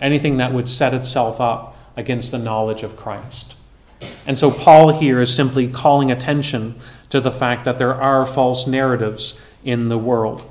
anything 0.00 0.36
that 0.38 0.52
would 0.52 0.68
set 0.68 0.94
itself 0.94 1.40
up 1.40 1.76
against 1.96 2.30
the 2.30 2.38
knowledge 2.38 2.82
of 2.82 2.96
Christ. 2.96 3.54
And 4.26 4.38
so 4.38 4.50
Paul 4.50 4.98
here 4.98 5.20
is 5.20 5.34
simply 5.34 5.68
calling 5.68 6.10
attention 6.10 6.74
to 7.10 7.20
the 7.20 7.30
fact 7.30 7.64
that 7.64 7.78
there 7.78 7.94
are 7.94 8.26
false 8.26 8.66
narratives 8.66 9.34
in 9.64 9.88
the 9.88 9.98
world. 9.98 10.48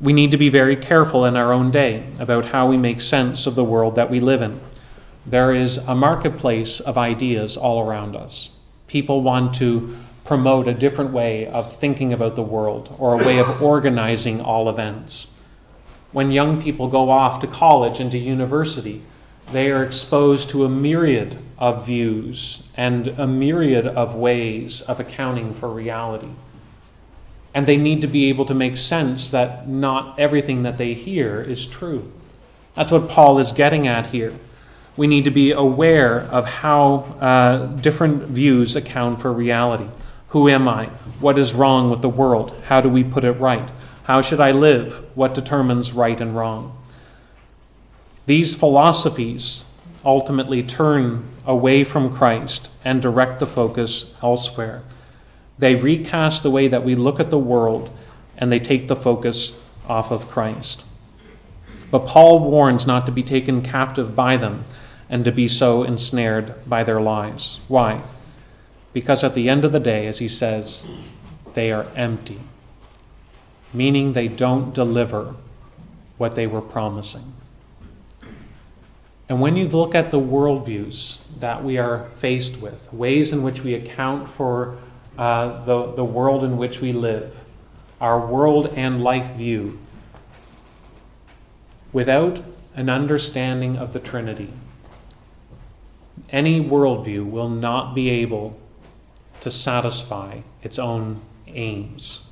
We 0.00 0.12
need 0.12 0.32
to 0.32 0.36
be 0.36 0.48
very 0.48 0.76
careful 0.76 1.24
in 1.24 1.36
our 1.36 1.52
own 1.52 1.70
day 1.70 2.04
about 2.18 2.46
how 2.46 2.66
we 2.66 2.76
make 2.76 3.00
sense 3.00 3.46
of 3.46 3.54
the 3.54 3.64
world 3.64 3.94
that 3.94 4.10
we 4.10 4.20
live 4.20 4.42
in. 4.42 4.60
There 5.24 5.54
is 5.54 5.78
a 5.78 5.94
marketplace 5.94 6.80
of 6.80 6.98
ideas 6.98 7.56
all 7.56 7.80
around 7.80 8.16
us. 8.16 8.50
People 8.88 9.22
want 9.22 9.54
to 9.56 9.96
promote 10.24 10.66
a 10.68 10.74
different 10.74 11.12
way 11.12 11.46
of 11.46 11.78
thinking 11.78 12.12
about 12.12 12.34
the 12.34 12.42
world 12.42 12.94
or 12.98 13.14
a 13.14 13.24
way 13.24 13.38
of 13.38 13.62
organizing 13.62 14.40
all 14.40 14.68
events. 14.68 15.28
When 16.12 16.30
young 16.30 16.60
people 16.60 16.88
go 16.88 17.10
off 17.10 17.40
to 17.40 17.46
college 17.46 18.00
and 18.00 18.10
to 18.12 18.18
university, 18.18 19.02
they 19.52 19.70
are 19.70 19.84
exposed 19.84 20.48
to 20.50 20.64
a 20.64 20.68
myriad 20.68 21.38
of 21.58 21.86
views 21.86 22.62
and 22.76 23.08
a 23.08 23.26
myriad 23.26 23.86
of 23.86 24.14
ways 24.14 24.80
of 24.82 24.98
accounting 24.98 25.54
for 25.54 25.68
reality. 25.68 26.30
And 27.54 27.66
they 27.66 27.76
need 27.76 28.00
to 28.00 28.08
be 28.08 28.28
able 28.28 28.44
to 28.46 28.54
make 28.54 28.76
sense 28.76 29.30
that 29.30 29.68
not 29.68 30.18
everything 30.18 30.64
that 30.64 30.76
they 30.76 30.92
hear 30.92 31.40
is 31.40 31.66
true. 31.66 32.10
That's 32.74 32.90
what 32.90 33.08
Paul 33.08 33.38
is 33.38 33.52
getting 33.52 33.86
at 33.86 34.08
here. 34.08 34.34
We 34.96 35.06
need 35.06 35.24
to 35.24 35.30
be 35.30 35.52
aware 35.52 36.20
of 36.20 36.46
how 36.46 37.16
uh, 37.20 37.66
different 37.66 38.24
views 38.24 38.76
account 38.76 39.20
for 39.20 39.32
reality. 39.32 39.88
Who 40.28 40.48
am 40.48 40.66
I? 40.66 40.86
What 41.20 41.38
is 41.38 41.54
wrong 41.54 41.90
with 41.90 42.02
the 42.02 42.08
world? 42.08 42.60
How 42.66 42.80
do 42.80 42.88
we 42.88 43.04
put 43.04 43.24
it 43.24 43.32
right? 43.32 43.68
How 44.04 44.20
should 44.20 44.40
I 44.40 44.50
live? 44.50 45.04
What 45.16 45.32
determines 45.34 45.92
right 45.92 46.20
and 46.20 46.36
wrong? 46.36 46.76
These 48.26 48.54
philosophies 48.54 49.64
ultimately 50.04 50.62
turn 50.62 51.28
away 51.46 51.84
from 51.84 52.12
Christ 52.12 52.68
and 52.84 53.00
direct 53.00 53.38
the 53.38 53.46
focus 53.46 54.12
elsewhere. 54.22 54.82
They 55.58 55.74
recast 55.74 56.42
the 56.42 56.50
way 56.50 56.68
that 56.68 56.84
we 56.84 56.94
look 56.94 57.20
at 57.20 57.30
the 57.30 57.38
world 57.38 57.90
and 58.36 58.50
they 58.50 58.58
take 58.58 58.88
the 58.88 58.96
focus 58.96 59.54
off 59.88 60.10
of 60.10 60.28
Christ. 60.28 60.84
But 61.90 62.06
Paul 62.06 62.40
warns 62.40 62.86
not 62.86 63.06
to 63.06 63.12
be 63.12 63.22
taken 63.22 63.62
captive 63.62 64.16
by 64.16 64.36
them 64.36 64.64
and 65.08 65.24
to 65.24 65.32
be 65.32 65.46
so 65.46 65.84
ensnared 65.84 66.68
by 66.68 66.82
their 66.82 67.00
lies. 67.00 67.60
Why? 67.68 68.02
Because 68.92 69.22
at 69.22 69.34
the 69.34 69.48
end 69.48 69.64
of 69.64 69.72
the 69.72 69.80
day, 69.80 70.06
as 70.06 70.18
he 70.18 70.28
says, 70.28 70.86
they 71.54 71.70
are 71.70 71.86
empty, 71.94 72.40
meaning 73.72 74.12
they 74.12 74.28
don't 74.28 74.74
deliver 74.74 75.34
what 76.16 76.34
they 76.34 76.46
were 76.46 76.60
promising. 76.60 77.34
And 79.28 79.40
when 79.40 79.56
you 79.56 79.68
look 79.68 79.94
at 79.94 80.10
the 80.10 80.20
worldviews 80.20 81.18
that 81.38 81.64
we 81.64 81.78
are 81.78 82.10
faced 82.18 82.60
with, 82.60 82.92
ways 82.92 83.32
in 83.32 83.42
which 83.42 83.62
we 83.62 83.74
account 83.74 84.28
for 84.28 84.76
uh, 85.18 85.64
the, 85.64 85.92
the 85.92 86.04
world 86.04 86.42
in 86.42 86.56
which 86.56 86.80
we 86.80 86.92
live, 86.92 87.44
our 88.00 88.24
world 88.26 88.66
and 88.74 89.02
life 89.02 89.34
view, 89.36 89.78
without 91.92 92.42
an 92.74 92.90
understanding 92.90 93.76
of 93.76 93.92
the 93.92 94.00
Trinity, 94.00 94.52
any 96.30 96.60
worldview 96.60 97.28
will 97.28 97.48
not 97.48 97.94
be 97.94 98.10
able 98.10 98.58
to 99.40 99.50
satisfy 99.50 100.40
its 100.62 100.78
own 100.78 101.20
aims. 101.46 102.22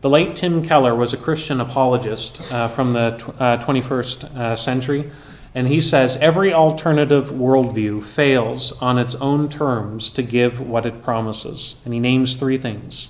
The 0.00 0.10
late 0.10 0.36
Tim 0.36 0.62
Keller 0.62 0.94
was 0.94 1.12
a 1.12 1.16
Christian 1.16 1.60
apologist 1.60 2.40
uh, 2.52 2.68
from 2.68 2.92
the 2.92 3.16
tw- 3.18 3.40
uh, 3.40 3.58
21st 3.58 4.36
uh, 4.36 4.56
century, 4.56 5.10
and 5.54 5.68
he 5.68 5.80
says 5.80 6.16
every 6.16 6.52
alternative 6.52 7.30
worldview 7.30 8.02
fails 8.02 8.72
on 8.80 8.98
its 8.98 9.14
own 9.16 9.48
terms 9.48 10.10
to 10.10 10.22
give 10.22 10.60
what 10.60 10.84
it 10.84 11.02
promises. 11.02 11.76
And 11.84 11.94
he 11.94 12.00
names 12.00 12.36
three 12.36 12.58
things 12.58 13.08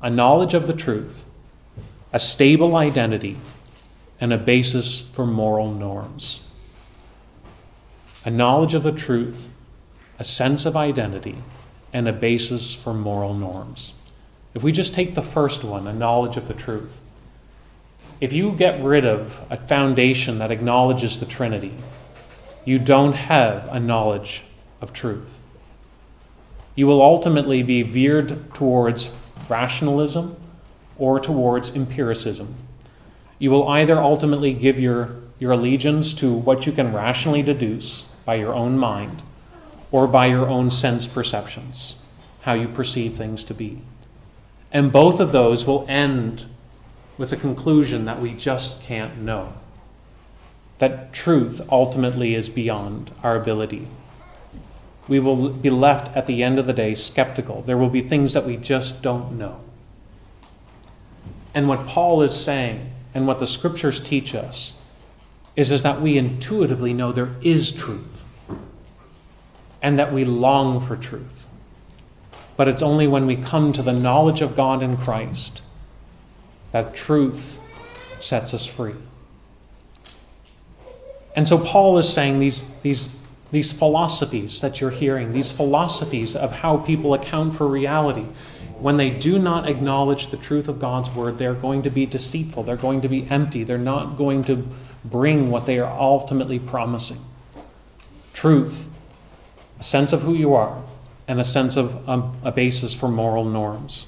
a 0.00 0.08
knowledge 0.08 0.54
of 0.54 0.66
the 0.66 0.74
truth, 0.74 1.24
a 2.12 2.20
stable 2.20 2.76
identity, 2.76 3.38
and 4.20 4.32
a 4.32 4.38
basis 4.38 5.00
for 5.00 5.26
moral 5.26 5.72
norms. 5.72 6.40
A 8.24 8.30
knowledge 8.30 8.74
of 8.74 8.84
the 8.84 8.92
truth, 8.92 9.50
a 10.18 10.24
sense 10.24 10.64
of 10.64 10.76
identity, 10.76 11.38
and 11.92 12.06
a 12.06 12.12
basis 12.12 12.72
for 12.72 12.94
moral 12.94 13.34
norms. 13.34 13.94
If 14.54 14.62
we 14.62 14.70
just 14.70 14.94
take 14.94 15.14
the 15.14 15.22
first 15.22 15.64
one, 15.64 15.86
a 15.86 15.92
knowledge 15.92 16.36
of 16.36 16.46
the 16.46 16.54
truth, 16.54 17.00
if 18.24 18.32
you 18.32 18.52
get 18.52 18.82
rid 18.82 19.04
of 19.04 19.38
a 19.50 19.56
foundation 19.58 20.38
that 20.38 20.50
acknowledges 20.50 21.20
the 21.20 21.26
Trinity, 21.26 21.74
you 22.64 22.78
don't 22.78 23.12
have 23.12 23.68
a 23.70 23.78
knowledge 23.78 24.44
of 24.80 24.94
truth. 24.94 25.40
You 26.74 26.86
will 26.86 27.02
ultimately 27.02 27.62
be 27.62 27.82
veered 27.82 28.54
towards 28.54 29.12
rationalism 29.46 30.36
or 30.96 31.20
towards 31.20 31.76
empiricism. 31.76 32.54
You 33.38 33.50
will 33.50 33.68
either 33.68 33.98
ultimately 33.98 34.54
give 34.54 34.80
your, 34.80 35.16
your 35.38 35.52
allegiance 35.52 36.14
to 36.14 36.32
what 36.32 36.64
you 36.64 36.72
can 36.72 36.94
rationally 36.94 37.42
deduce 37.42 38.06
by 38.24 38.36
your 38.36 38.54
own 38.54 38.78
mind 38.78 39.22
or 39.92 40.06
by 40.06 40.28
your 40.28 40.48
own 40.48 40.70
sense 40.70 41.06
perceptions, 41.06 41.96
how 42.40 42.54
you 42.54 42.68
perceive 42.68 43.18
things 43.18 43.44
to 43.44 43.52
be. 43.52 43.82
And 44.72 44.90
both 44.90 45.20
of 45.20 45.30
those 45.30 45.66
will 45.66 45.84
end 45.90 46.46
with 47.16 47.32
a 47.32 47.36
conclusion 47.36 48.04
that 48.04 48.20
we 48.20 48.32
just 48.32 48.82
can't 48.82 49.18
know. 49.18 49.52
That 50.78 51.12
truth 51.12 51.60
ultimately 51.70 52.34
is 52.34 52.48
beyond 52.48 53.12
our 53.22 53.36
ability. 53.36 53.88
We 55.06 55.20
will 55.20 55.50
be 55.50 55.70
left 55.70 56.16
at 56.16 56.26
the 56.26 56.42
end 56.42 56.58
of 56.58 56.66
the 56.66 56.72
day 56.72 56.94
skeptical. 56.94 57.62
There 57.62 57.78
will 57.78 57.90
be 57.90 58.00
things 58.00 58.32
that 58.32 58.46
we 58.46 58.56
just 58.56 59.02
don't 59.02 59.38
know. 59.38 59.60
And 61.54 61.68
what 61.68 61.86
Paul 61.86 62.22
is 62.22 62.34
saying, 62.34 62.90
and 63.14 63.26
what 63.26 63.38
the 63.38 63.46
scriptures 63.46 64.00
teach 64.00 64.34
us, 64.34 64.72
is, 65.54 65.70
is 65.70 65.84
that 65.84 66.00
we 66.02 66.18
intuitively 66.18 66.92
know 66.92 67.12
there 67.12 67.36
is 67.42 67.70
truth 67.70 68.24
and 69.80 69.98
that 69.98 70.12
we 70.12 70.24
long 70.24 70.84
for 70.84 70.96
truth. 70.96 71.46
But 72.56 72.66
it's 72.68 72.82
only 72.82 73.06
when 73.06 73.26
we 73.26 73.36
come 73.36 73.72
to 73.72 73.82
the 73.82 73.92
knowledge 73.92 74.40
of 74.40 74.56
God 74.56 74.82
in 74.82 74.96
Christ 74.96 75.62
that 76.74 76.92
truth 76.92 77.60
sets 78.18 78.52
us 78.52 78.66
free. 78.66 78.96
And 81.36 81.46
so 81.46 81.56
Paul 81.56 81.98
is 81.98 82.12
saying 82.12 82.40
these, 82.40 82.64
these, 82.82 83.10
these 83.52 83.72
philosophies 83.72 84.60
that 84.60 84.80
you're 84.80 84.90
hearing, 84.90 85.30
these 85.30 85.52
philosophies 85.52 86.34
of 86.34 86.50
how 86.50 86.78
people 86.78 87.14
account 87.14 87.54
for 87.54 87.68
reality, 87.68 88.26
when 88.80 88.96
they 88.96 89.10
do 89.10 89.38
not 89.38 89.68
acknowledge 89.68 90.32
the 90.32 90.36
truth 90.36 90.66
of 90.66 90.80
God's 90.80 91.08
word, 91.10 91.38
they're 91.38 91.54
going 91.54 91.82
to 91.82 91.90
be 91.90 92.06
deceitful, 92.06 92.64
they're 92.64 92.74
going 92.74 93.02
to 93.02 93.08
be 93.08 93.24
empty, 93.30 93.62
they're 93.62 93.78
not 93.78 94.16
going 94.16 94.42
to 94.42 94.66
bring 95.04 95.52
what 95.52 95.66
they 95.66 95.78
are 95.78 95.96
ultimately 95.96 96.58
promising 96.58 97.20
truth, 98.32 98.88
a 99.78 99.84
sense 99.84 100.12
of 100.12 100.22
who 100.22 100.34
you 100.34 100.54
are, 100.54 100.82
and 101.28 101.40
a 101.40 101.44
sense 101.44 101.76
of 101.76 102.08
um, 102.08 102.36
a 102.42 102.50
basis 102.50 102.92
for 102.92 103.08
moral 103.08 103.44
norms. 103.44 104.06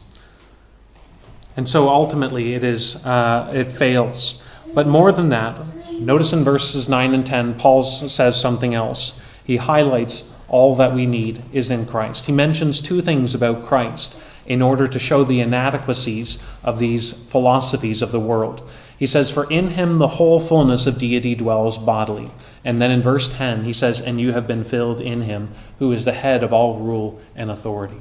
And 1.57 1.69
so 1.69 1.89
ultimately 1.89 2.55
it 2.55 2.63
is 2.63 2.97
uh, 3.05 3.51
it 3.55 3.73
fails. 3.73 4.41
But 4.75 4.87
more 4.87 5.11
than 5.13 5.31
that, 5.31 5.57
notice 5.93 6.33
in 6.33 6.45
verses 6.45 6.89
9 6.89 7.15
and 7.15 7.27
10, 7.27 7.55
Paul 7.59 7.83
says 7.83 8.39
something 8.39 8.75
else. 8.75 9.19
He 9.43 9.57
highlights 9.57 10.25
all 10.49 10.77
that 10.77 10.95
we 10.95 11.07
need 11.07 11.43
is 11.53 11.71
in 11.71 11.87
Christ. 11.87 12.27
He 12.27 12.33
mentions 12.33 12.81
two 12.81 13.01
things 13.01 13.35
about 13.35 13.65
Christ 13.65 14.17
in 14.45 14.63
order 14.63 14.87
to 14.87 14.99
show 14.99 15.25
the 15.25 15.41
inadequacies 15.41 16.39
of 16.63 16.79
these 16.79 17.13
philosophies 17.13 18.03
of 18.03 18.13
the 18.13 18.21
world. 18.21 18.69
He 18.99 19.07
says, 19.07 19.31
For 19.31 19.51
in 19.51 19.71
him 19.71 19.95
the 19.95 20.09
whole 20.09 20.41
fullness 20.41 20.87
of 20.87 20.99
deity 20.99 21.35
dwells 21.35 21.79
bodily. 21.79 22.31
And 22.65 22.81
then 22.81 22.91
in 22.91 23.03
verse 23.03 23.29
10, 23.29 23.65
he 23.65 23.73
says, 23.73 24.01
And 24.01 24.21
you 24.21 24.33
have 24.33 24.47
been 24.47 24.65
filled 24.65 25.01
in 25.01 25.23
him, 25.23 25.51
who 25.79 25.93
is 25.93 26.05
the 26.05 26.13
head 26.13 26.43
of 26.43 26.53
all 26.53 26.79
rule 26.79 27.21
and 27.35 27.51
authority. 27.51 27.99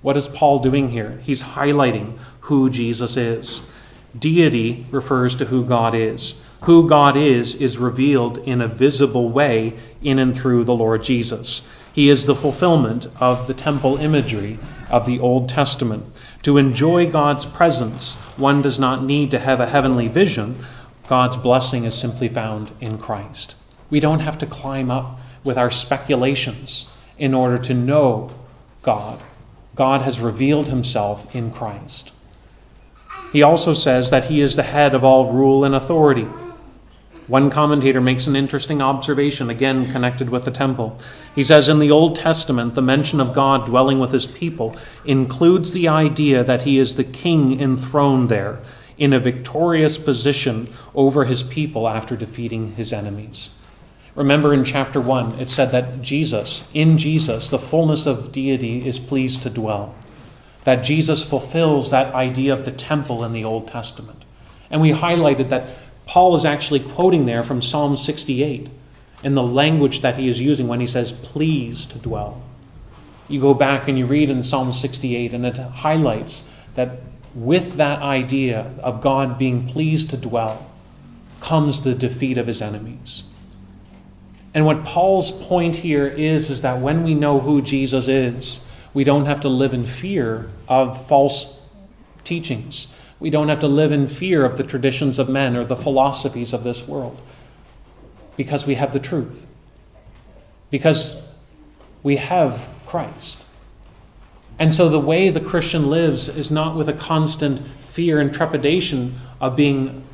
What 0.00 0.16
is 0.16 0.28
Paul 0.28 0.60
doing 0.60 0.90
here? 0.90 1.20
He's 1.24 1.42
highlighting 1.42 2.18
who 2.42 2.70
Jesus 2.70 3.16
is. 3.16 3.60
Deity 4.16 4.86
refers 4.90 5.34
to 5.36 5.46
who 5.46 5.64
God 5.64 5.94
is. 5.94 6.34
Who 6.62 6.88
God 6.88 7.16
is 7.16 7.54
is 7.54 7.78
revealed 7.78 8.38
in 8.38 8.60
a 8.60 8.68
visible 8.68 9.30
way 9.30 9.78
in 10.02 10.18
and 10.18 10.34
through 10.34 10.64
the 10.64 10.74
Lord 10.74 11.02
Jesus. 11.02 11.62
He 11.92 12.08
is 12.08 12.26
the 12.26 12.34
fulfillment 12.34 13.06
of 13.18 13.46
the 13.46 13.54
temple 13.54 13.96
imagery 13.96 14.58
of 14.88 15.04
the 15.04 15.18
Old 15.18 15.48
Testament. 15.48 16.04
To 16.42 16.56
enjoy 16.56 17.10
God's 17.10 17.44
presence, 17.44 18.14
one 18.36 18.62
does 18.62 18.78
not 18.78 19.02
need 19.02 19.30
to 19.32 19.38
have 19.40 19.60
a 19.60 19.66
heavenly 19.66 20.08
vision. 20.08 20.64
God's 21.08 21.36
blessing 21.36 21.84
is 21.84 21.98
simply 21.98 22.28
found 22.28 22.70
in 22.80 22.98
Christ. 22.98 23.56
We 23.90 23.98
don't 23.98 24.20
have 24.20 24.38
to 24.38 24.46
climb 24.46 24.90
up 24.90 25.18
with 25.42 25.58
our 25.58 25.70
speculations 25.70 26.86
in 27.18 27.34
order 27.34 27.58
to 27.58 27.74
know 27.74 28.30
God. 28.82 29.20
God 29.78 30.02
has 30.02 30.18
revealed 30.18 30.66
himself 30.66 31.32
in 31.32 31.52
Christ. 31.52 32.10
He 33.32 33.44
also 33.44 33.72
says 33.72 34.10
that 34.10 34.24
he 34.24 34.40
is 34.40 34.56
the 34.56 34.64
head 34.64 34.92
of 34.92 35.04
all 35.04 35.32
rule 35.32 35.62
and 35.62 35.72
authority. 35.72 36.26
One 37.28 37.48
commentator 37.48 38.00
makes 38.00 38.26
an 38.26 38.34
interesting 38.34 38.82
observation, 38.82 39.50
again 39.50 39.88
connected 39.88 40.30
with 40.30 40.44
the 40.44 40.50
temple. 40.50 40.98
He 41.32 41.44
says 41.44 41.68
In 41.68 41.78
the 41.78 41.92
Old 41.92 42.16
Testament, 42.16 42.74
the 42.74 42.82
mention 42.82 43.20
of 43.20 43.32
God 43.32 43.66
dwelling 43.66 44.00
with 44.00 44.10
his 44.10 44.26
people 44.26 44.74
includes 45.04 45.70
the 45.70 45.86
idea 45.86 46.42
that 46.42 46.62
he 46.62 46.80
is 46.80 46.96
the 46.96 47.04
king 47.04 47.60
enthroned 47.60 48.30
there 48.30 48.60
in 48.96 49.12
a 49.12 49.20
victorious 49.20 49.96
position 49.96 50.72
over 50.92 51.26
his 51.26 51.44
people 51.44 51.88
after 51.88 52.16
defeating 52.16 52.74
his 52.74 52.92
enemies. 52.92 53.50
Remember 54.18 54.52
in 54.52 54.64
chapter 54.64 55.00
1, 55.00 55.38
it 55.38 55.48
said 55.48 55.70
that 55.70 56.02
Jesus, 56.02 56.64
in 56.74 56.98
Jesus, 56.98 57.50
the 57.50 57.58
fullness 57.58 58.04
of 58.04 58.32
deity 58.32 58.84
is 58.84 58.98
pleased 58.98 59.44
to 59.44 59.50
dwell. 59.50 59.94
That 60.64 60.82
Jesus 60.82 61.22
fulfills 61.22 61.92
that 61.92 62.12
idea 62.12 62.52
of 62.52 62.64
the 62.64 62.72
temple 62.72 63.22
in 63.22 63.32
the 63.32 63.44
Old 63.44 63.68
Testament. 63.68 64.24
And 64.72 64.80
we 64.80 64.90
highlighted 64.90 65.50
that 65.50 65.70
Paul 66.06 66.34
is 66.34 66.44
actually 66.44 66.80
quoting 66.80 67.26
there 67.26 67.44
from 67.44 67.62
Psalm 67.62 67.96
68 67.96 68.68
in 69.22 69.34
the 69.36 69.42
language 69.42 70.00
that 70.00 70.16
he 70.16 70.28
is 70.28 70.40
using 70.40 70.66
when 70.66 70.80
he 70.80 70.86
says, 70.88 71.12
pleased 71.12 71.92
to 71.92 71.98
dwell. 71.98 72.42
You 73.28 73.40
go 73.40 73.54
back 73.54 73.86
and 73.86 73.96
you 73.96 74.06
read 74.06 74.30
in 74.30 74.42
Psalm 74.42 74.72
68, 74.72 75.32
and 75.32 75.46
it 75.46 75.58
highlights 75.58 76.42
that 76.74 76.98
with 77.36 77.76
that 77.76 78.02
idea 78.02 78.72
of 78.82 79.00
God 79.00 79.38
being 79.38 79.68
pleased 79.68 80.10
to 80.10 80.16
dwell 80.16 80.68
comes 81.40 81.82
the 81.82 81.94
defeat 81.94 82.36
of 82.36 82.48
his 82.48 82.60
enemies. 82.60 83.22
And 84.54 84.64
what 84.64 84.84
Paul's 84.84 85.30
point 85.30 85.76
here 85.76 86.06
is, 86.06 86.50
is 86.50 86.62
that 86.62 86.80
when 86.80 87.04
we 87.04 87.14
know 87.14 87.40
who 87.40 87.60
Jesus 87.60 88.08
is, 88.08 88.60
we 88.94 89.04
don't 89.04 89.26
have 89.26 89.40
to 89.42 89.48
live 89.48 89.74
in 89.74 89.86
fear 89.86 90.50
of 90.66 91.06
false 91.06 91.60
teachings. 92.24 92.88
We 93.20 93.30
don't 93.30 93.48
have 93.48 93.60
to 93.60 93.68
live 93.68 93.92
in 93.92 94.06
fear 94.06 94.44
of 94.44 94.56
the 94.56 94.64
traditions 94.64 95.18
of 95.18 95.28
men 95.28 95.56
or 95.56 95.64
the 95.64 95.76
philosophies 95.76 96.52
of 96.52 96.64
this 96.64 96.86
world 96.86 97.20
because 98.36 98.66
we 98.66 98.76
have 98.76 98.92
the 98.92 99.00
truth. 99.00 99.46
Because 100.70 101.20
we 102.02 102.16
have 102.16 102.68
Christ. 102.86 103.40
And 104.58 104.74
so 104.74 104.88
the 104.88 105.00
way 105.00 105.28
the 105.28 105.40
Christian 105.40 105.90
lives 105.90 106.28
is 106.28 106.50
not 106.50 106.76
with 106.76 106.88
a 106.88 106.92
constant 106.92 107.60
fear 107.90 108.20
and 108.20 108.32
trepidation 108.32 109.18
of 109.40 109.56
being 109.56 110.04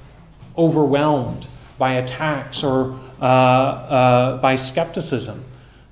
overwhelmed 0.57 1.49
by 1.79 1.95
attacks 1.95 2.63
or 2.63 2.99
uh, 3.21 3.25
uh, 3.25 4.37
by 4.39 4.55
skepticism. 4.55 5.45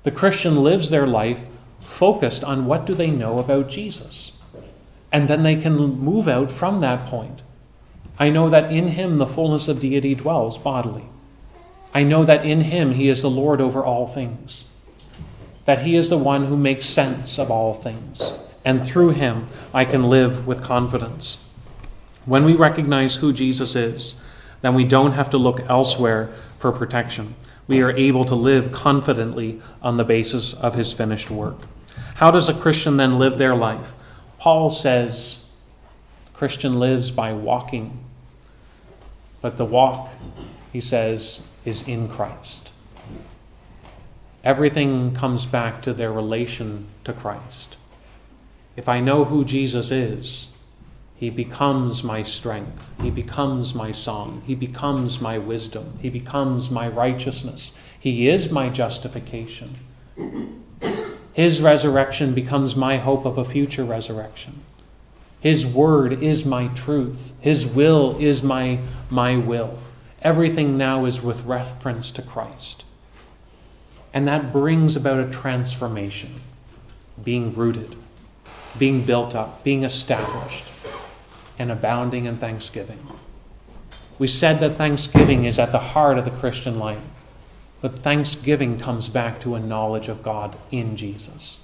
The 0.03 0.11
Christian 0.11 0.63
lives 0.63 0.89
their 0.89 1.07
life 1.07 1.45
focused 1.81 2.43
on 2.43 2.65
what 2.65 2.85
do 2.85 2.93
they 2.93 3.11
know 3.11 3.39
about 3.39 3.69
Jesus 3.69 4.33
and 5.13 5.27
then 5.27 5.43
they 5.43 5.55
can 5.55 5.75
move 5.77 6.27
out 6.27 6.49
from 6.49 6.81
that 6.81 7.07
point. 7.07 7.43
I 8.17 8.29
know 8.29 8.49
that 8.49 8.71
in 8.71 8.89
him 8.89 9.15
the 9.15 9.27
fullness 9.27 9.67
of 9.67 9.79
deity 9.79 10.15
dwells 10.15 10.57
bodily. 10.57 11.07
I 11.93 12.03
know 12.03 12.25
that 12.25 12.43
in 12.43 12.61
him 12.61 12.93
he 12.93 13.07
is 13.07 13.21
the 13.21 13.29
Lord 13.29 13.61
over 13.61 13.83
all 13.83 14.07
things, 14.07 14.65
that 15.65 15.81
he 15.81 15.95
is 15.95 16.09
the 16.09 16.17
one 16.17 16.47
who 16.47 16.57
makes 16.57 16.87
sense 16.87 17.37
of 17.37 17.51
all 17.51 17.75
things, 17.75 18.33
and 18.65 18.85
through 18.85 19.11
him 19.11 19.45
I 19.71 19.85
can 19.85 20.01
live 20.01 20.47
with 20.47 20.63
confidence. 20.63 21.37
When 22.25 22.43
we 22.43 22.55
recognize 22.55 23.17
who 23.17 23.33
Jesus 23.33 23.75
is, 23.75 24.15
then 24.63 24.73
we 24.73 24.85
don't 24.85 25.11
have 25.11 25.29
to 25.29 25.37
look 25.37 25.59
elsewhere 25.69 26.33
for 26.57 26.71
protection. 26.71 27.35
We 27.67 27.81
are 27.81 27.91
able 27.91 28.23
to 28.25 28.33
live 28.33 28.71
confidently 28.71 29.61
on 29.81 29.97
the 29.97 30.05
basis 30.05 30.53
of 30.53 30.75
his 30.75 30.93
finished 30.93 31.29
work. 31.29 31.57
How 32.15 32.31
does 32.31 32.47
a 32.47 32.53
Christian 32.53 32.95
then 32.95 33.19
live 33.19 33.37
their 33.37 33.55
life? 33.55 33.93
Paul 34.39 34.69
says 34.69 35.43
Christian 36.33 36.79
lives 36.79 37.11
by 37.11 37.33
walking, 37.33 38.05
but 39.41 39.57
the 39.57 39.65
walk, 39.65 40.09
he 40.71 40.79
says, 40.79 41.41
is 41.65 41.85
in 41.85 42.07
Christ. 42.07 42.71
Everything 44.45 45.13
comes 45.13 45.45
back 45.45 45.81
to 45.81 45.93
their 45.93 46.11
relation 46.11 46.87
to 47.03 47.11
Christ. 47.11 47.75
If 48.77 48.87
I 48.87 49.01
know 49.01 49.25
who 49.25 49.43
Jesus 49.43 49.91
is, 49.91 50.49
he 51.23 51.29
becomes 51.29 52.03
my 52.03 52.21
strength. 52.21 52.83
He 52.99 53.09
becomes 53.09 53.73
my 53.73 53.93
song. 53.93 54.41
He 54.45 54.55
becomes 54.55 55.21
my 55.21 55.37
wisdom. 55.37 55.97
He 56.01 56.09
becomes 56.09 56.69
my 56.69 56.85
righteousness. 56.85 57.71
He 57.97 58.27
is 58.27 58.51
my 58.51 58.67
justification. 58.67 59.77
His 61.31 61.61
resurrection 61.61 62.33
becomes 62.33 62.75
my 62.75 62.97
hope 62.97 63.23
of 63.23 63.37
a 63.37 63.45
future 63.45 63.85
resurrection. 63.85 64.65
His 65.39 65.65
word 65.65 66.21
is 66.21 66.43
my 66.43 66.67
truth. 66.67 67.31
His 67.39 67.65
will 67.65 68.17
is 68.19 68.43
my, 68.43 68.79
my 69.09 69.37
will. 69.37 69.79
Everything 70.21 70.77
now 70.77 71.05
is 71.05 71.21
with 71.21 71.45
reference 71.45 72.11
to 72.11 72.21
Christ. 72.21 72.83
And 74.13 74.27
that 74.27 74.51
brings 74.51 74.97
about 74.97 75.21
a 75.21 75.31
transformation, 75.31 76.41
being 77.23 77.55
rooted, 77.55 77.95
being 78.77 79.05
built 79.05 79.33
up, 79.33 79.63
being 79.63 79.85
established, 79.85 80.65
and 81.63 81.71
abounding 81.71 82.25
in 82.25 82.35
thanksgiving. 82.35 82.99
We 84.19 84.27
said 84.27 84.59
that 84.59 84.75
thanksgiving 84.75 85.45
is 85.45 85.57
at 85.57 85.71
the 85.71 85.79
heart 85.79 86.17
of 86.17 86.25
the 86.25 86.31
Christian 86.31 86.77
life. 86.77 86.99
But 87.79 87.93
thanksgiving 87.93 88.77
comes 88.77 89.07
back 89.07 89.39
to 89.39 89.55
a 89.55 89.61
knowledge 89.61 90.09
of 90.09 90.21
God 90.21 90.57
in 90.71 90.97
Jesus. 90.97 91.59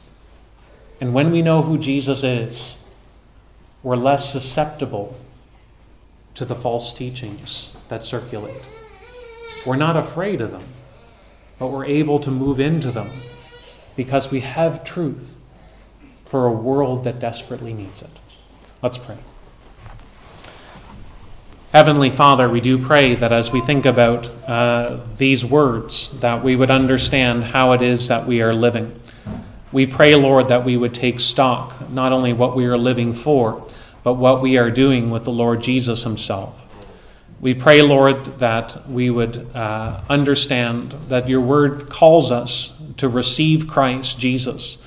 And 1.02 1.14
when 1.14 1.32
we 1.32 1.42
know 1.42 1.64
who 1.64 1.78
Jesus 1.78 2.24
is, 2.24 2.78
we're 3.84 3.98
less 3.98 4.32
susceptible 4.32 5.20
to 6.36 6.46
the 6.46 6.56
false 6.56 6.94
teachings 6.94 7.72
that 7.90 8.06
circulate. 8.06 8.62
We're 9.66 9.76
not 9.76 9.98
afraid 9.98 10.40
of 10.40 10.52
them, 10.52 10.64
but 11.58 11.74
we're 11.74 11.86
able 11.86 12.22
to 12.22 12.32
move 12.32 12.62
into 12.62 12.90
them 12.90 13.10
because 13.98 14.32
we 14.32 14.40
have 14.40 14.86
truth 14.86 15.36
for 16.26 16.46
a 16.46 16.54
world 16.54 17.04
that 17.04 17.20
desperately 17.20 17.74
needs 17.74 18.02
it. 18.02 18.18
Let's 18.82 18.98
pray. 18.98 19.18
Heavenly 21.72 22.10
Father, 22.10 22.50
we 22.50 22.62
do 22.62 22.84
pray 22.84 23.14
that 23.14 23.32
as 23.32 23.52
we 23.52 23.62
think 23.62 23.86
about 23.86 24.28
uh, 24.50 25.02
these 25.18 25.46
words, 25.46 26.20
that 26.20 26.44
we 26.44 26.56
would 26.56 26.72
understand 26.72 27.44
how 27.44 27.74
it 27.74 27.84
is 27.84 28.08
that 28.08 28.26
we 28.26 28.42
are 28.42 28.56
living. 28.56 29.00
We 29.72 29.86
pray, 29.86 30.16
Lord, 30.16 30.48
that 30.48 30.66
we 30.66 30.78
would 30.78 30.96
take 30.96 31.20
stock, 31.20 31.92
not 31.92 32.12
only 32.12 32.34
what 32.34 32.56
we 32.56 32.66
are 32.66 32.76
living 32.76 33.14
for, 33.14 33.64
but 34.02 34.16
what 34.16 34.42
we 34.42 34.58
are 34.58 34.72
doing 34.72 35.12
with 35.12 35.26
the 35.26 35.32
Lord 35.32 35.62
Jesus 35.62 36.02
Himself. 36.02 36.56
We 37.40 37.54
pray, 37.54 37.84
Lord, 37.84 38.40
that 38.40 38.90
we 38.90 39.12
would 39.12 39.56
uh, 39.56 40.02
understand 40.10 40.94
that 41.10 41.30
your 41.30 41.42
word 41.42 41.88
calls 41.88 42.32
us 42.32 42.74
to 42.98 43.08
receive 43.08 43.68
Christ 43.68 44.18
Jesus, 44.18 44.80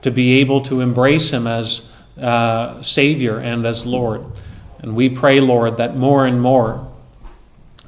to 0.00 0.10
be 0.10 0.40
able 0.40 0.62
to 0.62 0.80
embrace 0.80 1.34
him 1.34 1.46
as 1.46 1.86
uh, 2.18 2.80
Savior 2.80 3.38
and 3.40 3.66
as 3.66 3.84
Lord. 3.84 4.24
And 4.82 4.96
we 4.96 5.08
pray, 5.08 5.40
Lord, 5.40 5.76
that 5.76 5.96
more 5.96 6.26
and 6.26 6.40
more 6.40 6.90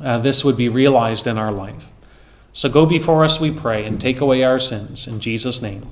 uh, 0.00 0.18
this 0.18 0.44
would 0.44 0.56
be 0.56 0.68
realized 0.68 1.26
in 1.26 1.38
our 1.38 1.52
life. 1.52 1.88
So 2.52 2.68
go 2.68 2.84
before 2.84 3.24
us, 3.24 3.40
we 3.40 3.50
pray, 3.50 3.84
and 3.86 4.00
take 4.00 4.20
away 4.20 4.42
our 4.42 4.58
sins. 4.58 5.06
In 5.06 5.20
Jesus' 5.20 5.62
name. 5.62 5.90